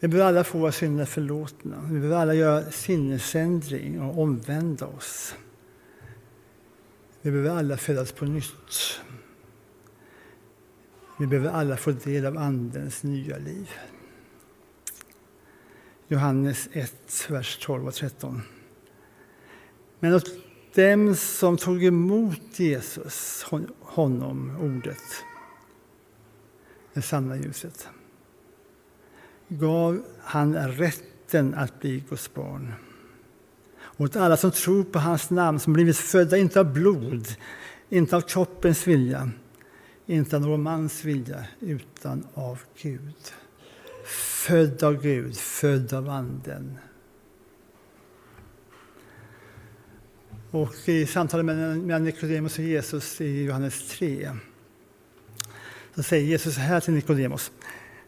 Vi 0.00 0.08
behöver 0.08 0.28
alla 0.28 0.44
få 0.44 0.58
våra 0.58 0.72
synder 0.72 1.04
förlåtna. 1.04 1.80
Vi 1.90 2.00
behöver 2.00 2.16
alla 2.16 2.34
göra 2.34 2.70
sinnesändring 2.70 4.00
och 4.00 4.22
omvända 4.22 4.86
oss. 4.86 5.34
Vi 7.22 7.30
behöver 7.30 7.50
alla 7.50 7.76
födas 7.76 8.12
på 8.12 8.24
nytt. 8.24 9.00
Vi 11.18 11.26
behöver 11.26 11.50
alla 11.50 11.76
få 11.76 11.92
del 11.92 12.26
av 12.26 12.38
Andens 12.38 13.02
nya 13.02 13.38
liv. 13.38 13.70
Johannes 16.08 16.68
1, 16.72 17.26
vers 17.28 17.58
12 17.58 17.86
och 17.86 17.94
13. 17.94 18.42
Men 19.98 20.14
åt 20.14 20.30
dem 20.74 21.16
som 21.16 21.56
tog 21.56 21.84
emot 21.84 22.58
Jesus, 22.60 23.46
honom, 23.80 24.56
ordet, 24.60 25.24
det 26.92 27.02
sanna 27.02 27.36
ljuset, 27.36 27.88
gav 29.50 30.02
han 30.22 30.68
rätten 30.68 31.54
att 31.54 31.80
bli 31.80 32.02
Guds 32.08 32.34
barn. 32.34 32.72
Åt 33.96 34.16
alla 34.16 34.36
som 34.36 34.50
tror 34.50 34.84
på 34.84 34.98
hans 34.98 35.30
namn, 35.30 35.60
som 35.60 35.72
blivit 35.72 35.96
födda 35.96 36.36
inte 36.36 36.60
av 36.60 36.72
blod, 36.72 37.28
inte 37.88 38.16
av 38.16 38.20
kroppens 38.20 38.86
vilja, 38.86 39.30
inte 40.06 40.36
av 40.36 40.42
någon 40.42 40.62
mans 40.62 41.04
vilja, 41.04 41.44
utan 41.60 42.26
av 42.34 42.58
Gud. 42.82 43.14
Född 44.46 44.82
av 44.82 45.02
Gud, 45.02 45.36
född 45.36 45.92
av 45.92 46.08
Anden. 46.08 46.78
Och 50.50 50.88
i 50.88 51.06
samtalet 51.06 51.46
mellan 51.46 52.04
Nikodemus 52.04 52.58
och 52.58 52.64
Jesus 52.64 53.20
i 53.20 53.44
Johannes 53.44 53.88
3 53.88 54.30
så 55.94 56.02
säger 56.02 56.26
Jesus 56.26 56.54
så 56.54 56.60
här 56.60 56.80
till 56.80 56.94
Nikodemus. 56.94 57.52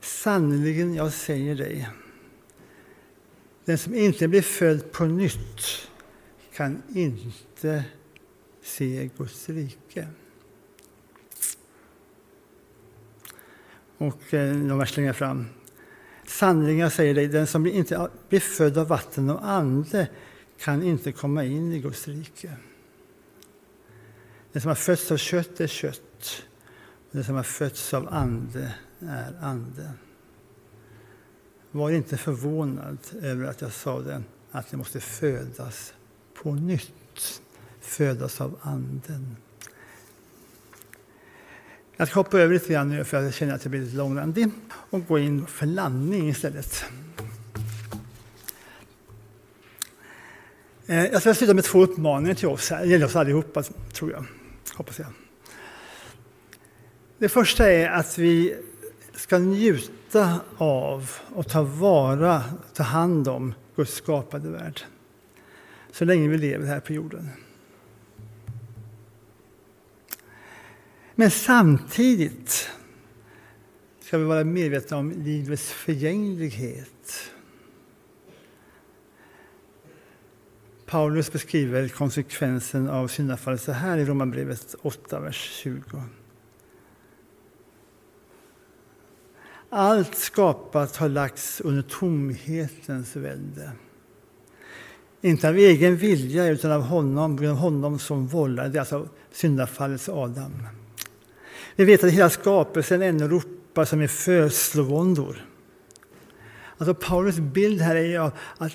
Sannerligen, 0.02 0.94
jag 0.94 1.12
säger 1.12 1.54
dig, 1.54 1.88
den 3.64 3.78
som 3.78 3.94
inte 3.94 4.28
blir 4.28 4.42
född 4.42 4.92
på 4.92 5.04
nytt 5.04 5.88
kan 6.54 6.82
inte 6.94 7.84
se 8.62 9.10
Guds 9.16 9.48
rike. 9.48 10.08
Och 13.98 14.34
eh, 14.34 14.56
de 14.56 14.70
här 14.70 14.76
vers 14.76 14.96
längre 14.96 15.12
fram. 15.12 15.46
Sannerligen, 16.26 16.78
jag 16.78 16.92
säger 16.92 17.14
dig, 17.14 17.28
den 17.28 17.46
som 17.46 17.66
inte 17.66 18.08
blir 18.28 18.40
född 18.40 18.78
av 18.78 18.88
vatten 18.88 19.30
och 19.30 19.48
ande 19.48 20.08
kan 20.58 20.82
inte 20.82 21.12
komma 21.12 21.44
in 21.44 21.72
i 21.72 21.78
Guds 21.78 22.08
rike. 22.08 22.52
Den 24.52 24.62
som 24.62 24.68
har 24.68 24.74
fötts 24.74 25.10
av 25.12 25.16
kött 25.16 25.60
är 25.60 25.66
kött, 25.66 26.44
och 27.08 27.10
den 27.10 27.24
som 27.24 27.34
har 27.34 27.42
fötts 27.42 27.94
av 27.94 28.08
ande 28.08 28.74
är 29.08 29.34
ande. 29.40 29.92
Var 31.70 31.90
inte 31.90 32.16
förvånad 32.16 32.98
över 33.22 33.46
att 33.46 33.60
jag 33.60 33.72
sa 33.72 34.00
det, 34.00 34.22
att 34.50 34.70
det 34.70 34.76
måste 34.76 35.00
födas 35.00 35.94
på 36.42 36.54
nytt, 36.54 37.42
födas 37.80 38.40
av 38.40 38.58
Anden. 38.62 39.36
Jag 41.96 42.08
ska 42.08 42.20
hoppa 42.20 42.40
över 42.40 42.54
lite 42.54 42.72
grann 42.72 42.88
nu 42.88 43.04
för 43.04 43.22
jag 43.22 43.34
känner 43.34 43.54
att 43.54 43.64
jag 43.64 43.70
blir 43.70 43.80
lite 43.80 43.96
långrandig 43.96 44.50
och 44.66 45.06
gå 45.06 45.18
in 45.18 45.46
för 45.46 45.66
landning 45.66 46.28
istället. 46.28 46.84
Eh, 50.86 51.04
jag 51.04 51.20
ska 51.20 51.34
sluta 51.34 51.54
med 51.54 51.64
två 51.64 51.82
uppmaningar 51.82 52.34
till 52.34 52.48
oss. 52.48 52.68
Det 52.68 52.86
gäller 52.86 53.06
oss 53.06 53.16
allihopa, 53.16 53.62
tror 53.92 54.10
jag. 54.10 54.24
Hoppas 54.74 54.98
jag. 54.98 55.08
Det 57.18 57.28
första 57.28 57.72
är 57.72 57.88
att 57.88 58.18
vi 58.18 58.56
ska 59.14 59.38
njuta 59.38 60.40
av 60.56 61.10
och 61.34 61.48
ta 61.48 61.62
vara, 61.62 62.44
ta 62.74 62.82
hand 62.82 63.28
om 63.28 63.54
Guds 63.76 63.94
skapade 63.94 64.50
värld. 64.50 64.80
Så 65.92 66.04
länge 66.04 66.28
vi 66.28 66.38
lever 66.38 66.66
här 66.66 66.80
på 66.80 66.92
jorden. 66.92 67.28
Men 71.14 71.30
samtidigt 71.30 72.70
ska 74.00 74.18
vi 74.18 74.24
vara 74.24 74.44
medvetna 74.44 74.96
om 74.96 75.10
livets 75.10 75.70
förgänglighet. 75.70 77.30
Paulus 80.86 81.32
beskriver 81.32 81.88
konsekvensen 81.88 82.88
av 82.88 83.08
syndafallet 83.08 83.62
så 83.62 83.72
här 83.72 83.98
i 83.98 84.04
Romarbrevet 84.04 84.74
8, 84.82 85.20
vers 85.20 85.50
20. 85.62 86.02
Allt 89.74 90.14
skapat 90.14 90.96
har 90.96 91.08
lagts 91.08 91.60
under 91.60 91.82
tomhetens 91.82 93.16
välde. 93.16 93.72
Inte 95.20 95.48
av 95.48 95.56
egen 95.56 95.96
vilja, 95.96 96.46
utan 96.46 96.72
av 96.72 96.82
honom, 96.82 97.38
av 97.38 97.54
honom 97.54 97.98
som 97.98 98.26
vållade. 98.26 98.68
Det 98.68 98.78
är 98.78 98.80
alltså 98.80 99.08
syndafallets 99.32 100.08
Adam. 100.08 100.52
Vi 101.76 101.84
vet 101.84 102.04
att 102.04 102.10
hela 102.10 102.30
skapelsen 102.30 103.02
ännu 103.02 103.28
ropar 103.28 103.84
som 103.84 104.02
i 104.02 104.08
födslovåndor. 104.08 105.46
Alltså 106.78 106.94
Paulus 106.94 107.36
bild 107.36 107.80
här 107.80 107.96
är 107.96 108.20
att 108.58 108.74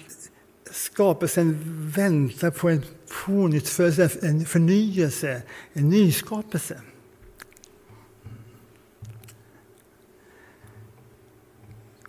skapelsen 0.72 1.58
väntar 1.96 2.52
på 2.52 2.70
en 2.70 2.82
pånyttfödelse, 3.26 4.28
en 4.28 4.46
förnyelse, 4.46 5.42
en 5.74 5.90
nyskapelse. 5.90 6.82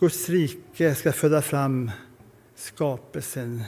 Guds 0.00 0.28
rike 0.28 0.94
ska 0.94 1.12
föda 1.12 1.42
fram 1.42 1.90
skapelsen 2.54 3.62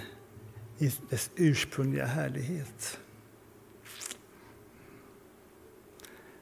i 0.78 0.92
dess 1.10 1.30
ursprungliga 1.36 2.06
härlighet. 2.06 2.98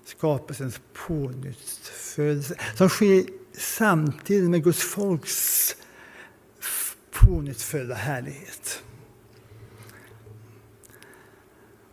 Skapelsens 0.05 0.81
pånyttfödelse 0.93 2.57
som 2.75 2.89
sker 2.89 3.25
samtidigt 3.53 4.51
med 4.51 4.65
Guds 4.65 4.83
folks 4.83 5.77
pånyttfödda 7.11 7.95
härlighet. 7.95 8.83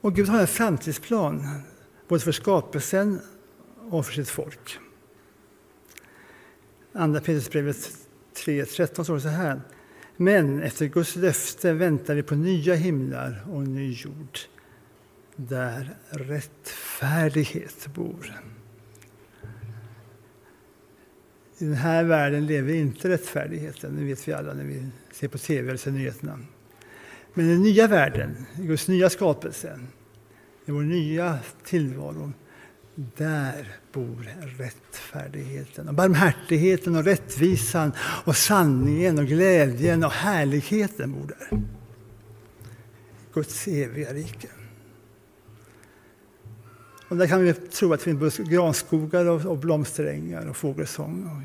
Och 0.01 0.15
Gud 0.15 0.27
har 0.27 0.39
en 0.39 0.47
framtidsplan 0.47 1.61
både 2.07 2.21
för 2.21 2.31
skapelsen 2.31 3.21
och 3.89 4.05
för 4.05 4.13
sitt 4.13 4.29
folk. 4.29 4.79
Andra 6.97 7.19
Petrusbrevet 7.19 7.77
3.13 8.35 9.03
står 9.03 9.15
det 9.15 9.21
så 9.21 9.27
här. 9.27 9.61
Men 10.17 10.61
efter 10.61 10.85
Guds 10.85 11.15
löfte 11.15 11.73
väntar 11.73 12.15
vi 12.15 12.23
på 12.23 12.35
nya 12.35 12.75
himlar 12.75 13.45
och 13.51 13.67
ny 13.67 13.91
jord 13.91 14.39
där 15.35 15.97
rättfärdighet 16.09 17.87
bor. 17.95 18.41
I 21.57 21.65
den 21.65 21.73
här 21.73 22.03
världen 22.03 22.45
lever 22.45 22.73
inte 22.73 23.09
rättfärdigheten, 23.09 23.95
det 23.95 24.03
vet 24.03 24.27
vi 24.27 24.33
alla 24.33 24.53
när 24.53 24.63
vi 24.63 24.87
ser 25.11 25.27
på 25.27 25.37
tv 25.37 25.67
eller 25.67 25.77
ser 25.77 25.91
nyheterna. 25.91 26.39
Men 27.33 27.45
i 27.45 27.49
den 27.49 27.61
nya 27.61 27.87
världen, 27.87 28.45
i 28.59 28.65
Guds 28.65 28.87
nya 28.87 29.09
skapelse, 29.09 29.79
i 30.65 30.71
vår 30.71 30.81
nya 30.81 31.39
tillvaro, 31.63 32.31
där 32.95 33.75
bor 33.93 34.29
rättfärdigheten 34.57 35.87
och 35.87 35.93
barmhärtigheten 35.93 36.95
och 36.95 37.03
rättvisan 37.03 37.91
och 38.25 38.35
sanningen 38.35 39.19
och 39.19 39.25
glädjen 39.25 40.03
och 40.03 40.11
härligheten 40.11 41.11
bor 41.11 41.27
där. 41.27 41.61
Guds 43.33 43.67
eviga 43.67 44.13
rike. 44.13 44.47
Och 47.07 47.17
där 47.17 47.27
kan 47.27 47.41
vi 47.41 47.53
tro 47.53 47.93
att 47.93 47.99
det 47.99 48.03
finns 48.03 48.37
granskogar 48.37 49.25
och, 49.25 49.45
och 49.45 49.57
blomsterängar 49.57 50.49
och 50.49 50.57
fågelsång 50.57 51.25
och 51.25 51.41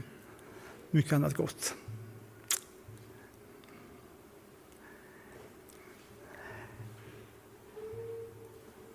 mycket 0.94 1.12
annat 1.12 1.34
gott. 1.34 1.74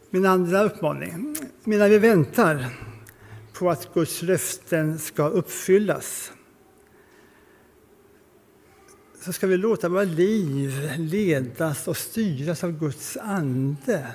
Min 0.09 0.25
andra 0.25 0.63
uppmaning. 0.63 1.34
Medan 1.67 1.89
vi 1.89 1.97
väntar 1.97 2.65
på 3.53 3.69
att 3.69 3.93
Guds 3.93 4.21
löften 4.21 4.99
ska 4.99 5.27
uppfyllas 5.27 6.31
så 9.21 9.33
ska 9.33 9.47
vi 9.47 9.57
låta 9.57 9.89
våra 9.89 10.03
liv 10.03 10.91
ledas 10.97 11.87
och 11.87 11.97
styras 11.97 12.63
av 12.63 12.79
Guds 12.79 13.17
ande. 13.17 14.07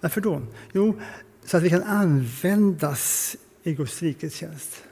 Varför 0.00 0.20
då? 0.20 0.42
Jo, 0.72 1.00
så 1.44 1.56
att 1.56 1.62
vi 1.62 1.70
kan 1.70 1.82
användas 1.82 3.36
i 3.62 3.72
Guds 3.74 4.02
rikets 4.02 4.36
tjänst. 4.36 4.84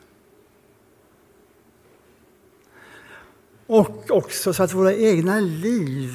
Och 3.75 4.11
också 4.11 4.53
så 4.53 4.63
att 4.63 4.73
våra 4.73 4.95
egna 4.95 5.41
liv, 5.41 6.11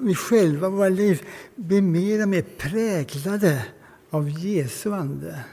vi 0.00 0.14
själva, 0.14 0.68
våra 0.68 0.88
liv, 0.88 1.22
blir 1.54 1.82
mer 1.82 2.22
och 2.22 2.28
mer 2.28 2.44
präglade 2.56 3.66
av 4.10 4.28
Jesu 4.28 4.92
ande. 4.92 5.44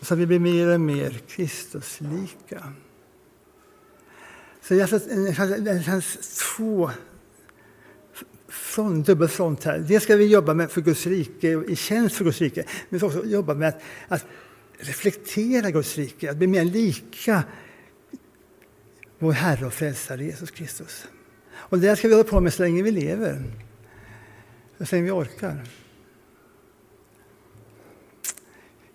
Så 0.00 0.14
att 0.14 0.20
vi 0.20 0.26
blir 0.26 0.38
mer 0.38 0.74
och 0.74 0.80
mer 0.80 1.20
Kristuslika. 1.28 2.72
Så 4.62 4.74
det 4.74 5.84
känns 5.84 6.38
två 6.56 6.90
front, 8.48 9.06
dubbel 9.06 9.28
front 9.28 9.64
här. 9.64 9.78
Det 9.78 10.00
ska 10.00 10.16
vi 10.16 10.26
jobba 10.26 10.54
med 10.54 10.70
för 10.70 10.80
Guds 10.80 11.06
rike, 11.06 11.64
i 11.68 11.76
tjänst 11.76 12.16
för 12.16 12.24
Guds 12.24 12.40
rike. 12.40 12.64
Men 12.66 12.86
vi 12.88 12.98
ska 12.98 13.06
också 13.06 13.24
jobba 13.24 13.54
med 13.54 13.68
att, 13.68 13.82
att 14.08 14.26
reflektera 14.78 15.70
Guds 15.70 15.98
rike, 15.98 16.30
att 16.30 16.36
bli 16.36 16.46
mer 16.46 16.64
lika 16.64 17.44
vår 19.18 19.32
Herre 19.32 19.66
och 19.66 19.72
Frälsare 19.72 20.24
Jesus 20.24 20.50
Kristus. 20.50 21.08
Och 21.54 21.78
det 21.78 21.96
ska 21.96 22.08
vi 22.08 22.14
hålla 22.14 22.28
på 22.28 22.40
med 22.40 22.52
så 22.52 22.62
länge 22.62 22.82
vi 22.82 22.90
lever, 22.90 23.42
så 24.78 24.96
länge 24.96 25.04
vi 25.04 25.10
orkar. 25.10 25.68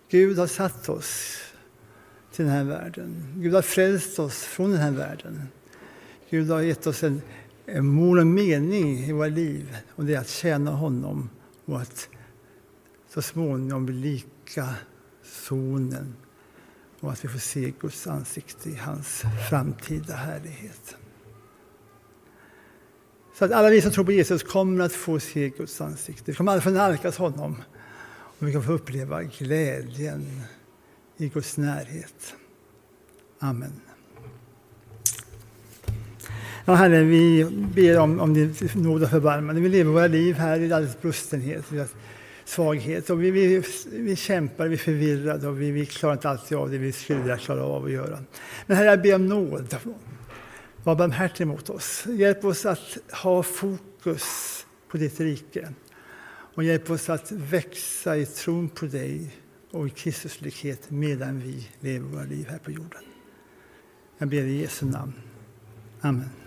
Gud 0.09 0.38
har 0.38 0.47
satt 0.47 0.89
oss 0.89 1.38
till 2.32 2.45
den 2.45 2.53
här 2.53 2.63
världen. 2.63 3.34
Gud 3.36 3.53
har 3.53 3.61
frälst 3.61 4.19
oss 4.19 4.43
från 4.43 4.71
den 4.71 4.79
här 4.79 4.91
världen. 4.91 5.47
Gud 6.29 6.49
har 6.49 6.61
gett 6.61 6.88
oss 6.88 7.03
en, 7.03 7.21
en 7.65 7.86
mål 7.86 8.19
och 8.19 8.27
mening 8.27 8.99
i 8.99 9.11
våra 9.11 9.27
liv 9.27 9.77
och 9.95 10.05
det 10.05 10.15
är 10.15 10.19
att 10.19 10.29
tjäna 10.29 10.71
honom 10.71 11.29
och 11.65 11.82
att 11.82 12.09
så 13.09 13.21
småningom 13.21 13.86
bli 13.86 13.95
lika 13.95 14.75
Sonen 15.41 16.15
och 16.99 17.11
att 17.11 17.25
vi 17.25 17.29
får 17.29 17.39
se 17.39 17.73
Guds 17.81 18.07
ansikte 18.07 18.69
i 18.69 18.75
hans 18.75 19.23
framtida 19.49 20.15
härlighet. 20.15 20.95
Så 23.33 23.45
att 23.45 23.51
alla 23.51 23.69
vi 23.69 23.81
som 23.81 23.91
tror 23.91 24.05
på 24.05 24.11
Jesus 24.11 24.43
kommer 24.43 24.83
att 24.83 24.93
få 24.93 25.19
se 25.19 25.49
Guds 25.49 25.81
ansikte. 25.81 26.23
Vi 26.25 26.33
kommer 26.33 26.57
att 26.57 26.63
få 26.63 26.69
nalkas 26.69 27.17
honom 27.17 27.55
och 28.11 28.47
vi 28.47 28.51
kan 28.51 28.63
få 28.63 28.71
uppleva 28.71 29.23
glädjen 29.23 30.41
i 31.17 31.29
Guds 31.29 31.57
närhet. 31.57 32.33
Amen. 33.39 33.81
Ja, 36.65 36.73
Herre, 36.73 37.03
vi 37.03 37.45
ber 37.75 37.99
om, 37.99 38.19
om 38.19 38.33
din 38.33 38.55
nåd 38.73 39.03
och 39.03 39.09
förbarmande. 39.09 39.61
Vi 39.61 39.69
lever 39.69 39.91
våra 39.91 40.07
liv 40.07 40.35
här 40.35 40.59
i 40.59 40.73
alldeles 40.73 41.01
brustenhet 41.01 41.65
svaghet. 42.51 43.09
Och 43.09 43.23
vi, 43.23 43.31
vi, 43.31 43.63
vi 43.91 44.15
kämpar, 44.15 44.67
vi 44.67 44.73
är 44.73 44.77
förvirrade 44.77 45.47
och 45.47 45.61
vi, 45.61 45.71
vi 45.71 45.85
klarar 45.85 46.13
inte 46.13 46.29
alltid 46.29 46.57
av 46.57 46.71
det 46.71 46.77
vi 46.77 46.91
skulle 46.91 47.19
vilja 47.19 47.37
klara 47.37 47.63
av 47.63 47.85
att 47.85 47.91
göra. 47.91 48.19
Men 48.67 48.77
Herre, 48.77 48.87
jag 48.87 49.01
ber 49.01 49.15
om 49.15 49.25
nåd. 49.25 49.75
Var 50.83 50.95
barmhärtig 50.95 51.47
mot 51.47 51.69
oss. 51.69 52.05
Hjälp 52.07 52.45
oss 52.45 52.65
att 52.65 52.97
ha 53.11 53.43
fokus 53.43 54.25
på 54.87 54.97
ditt 54.97 55.19
rike. 55.19 55.73
Och 56.55 56.63
hjälp 56.63 56.89
oss 56.89 57.09
att 57.09 57.31
växa 57.31 58.17
i 58.17 58.25
tron 58.25 58.69
på 58.69 58.85
dig 58.85 59.35
och 59.71 59.87
i 59.87 59.89
Kristuslikhet 59.89 60.89
medan 60.89 61.39
vi 61.39 61.67
lever 61.79 62.07
våra 62.07 62.23
liv 62.23 62.47
här 62.49 62.57
på 62.57 62.71
jorden. 62.71 63.03
Jag 64.17 64.29
ber 64.29 64.43
i 64.43 64.61
Jesu 64.61 64.85
namn. 64.85 65.13
Amen. 66.01 66.40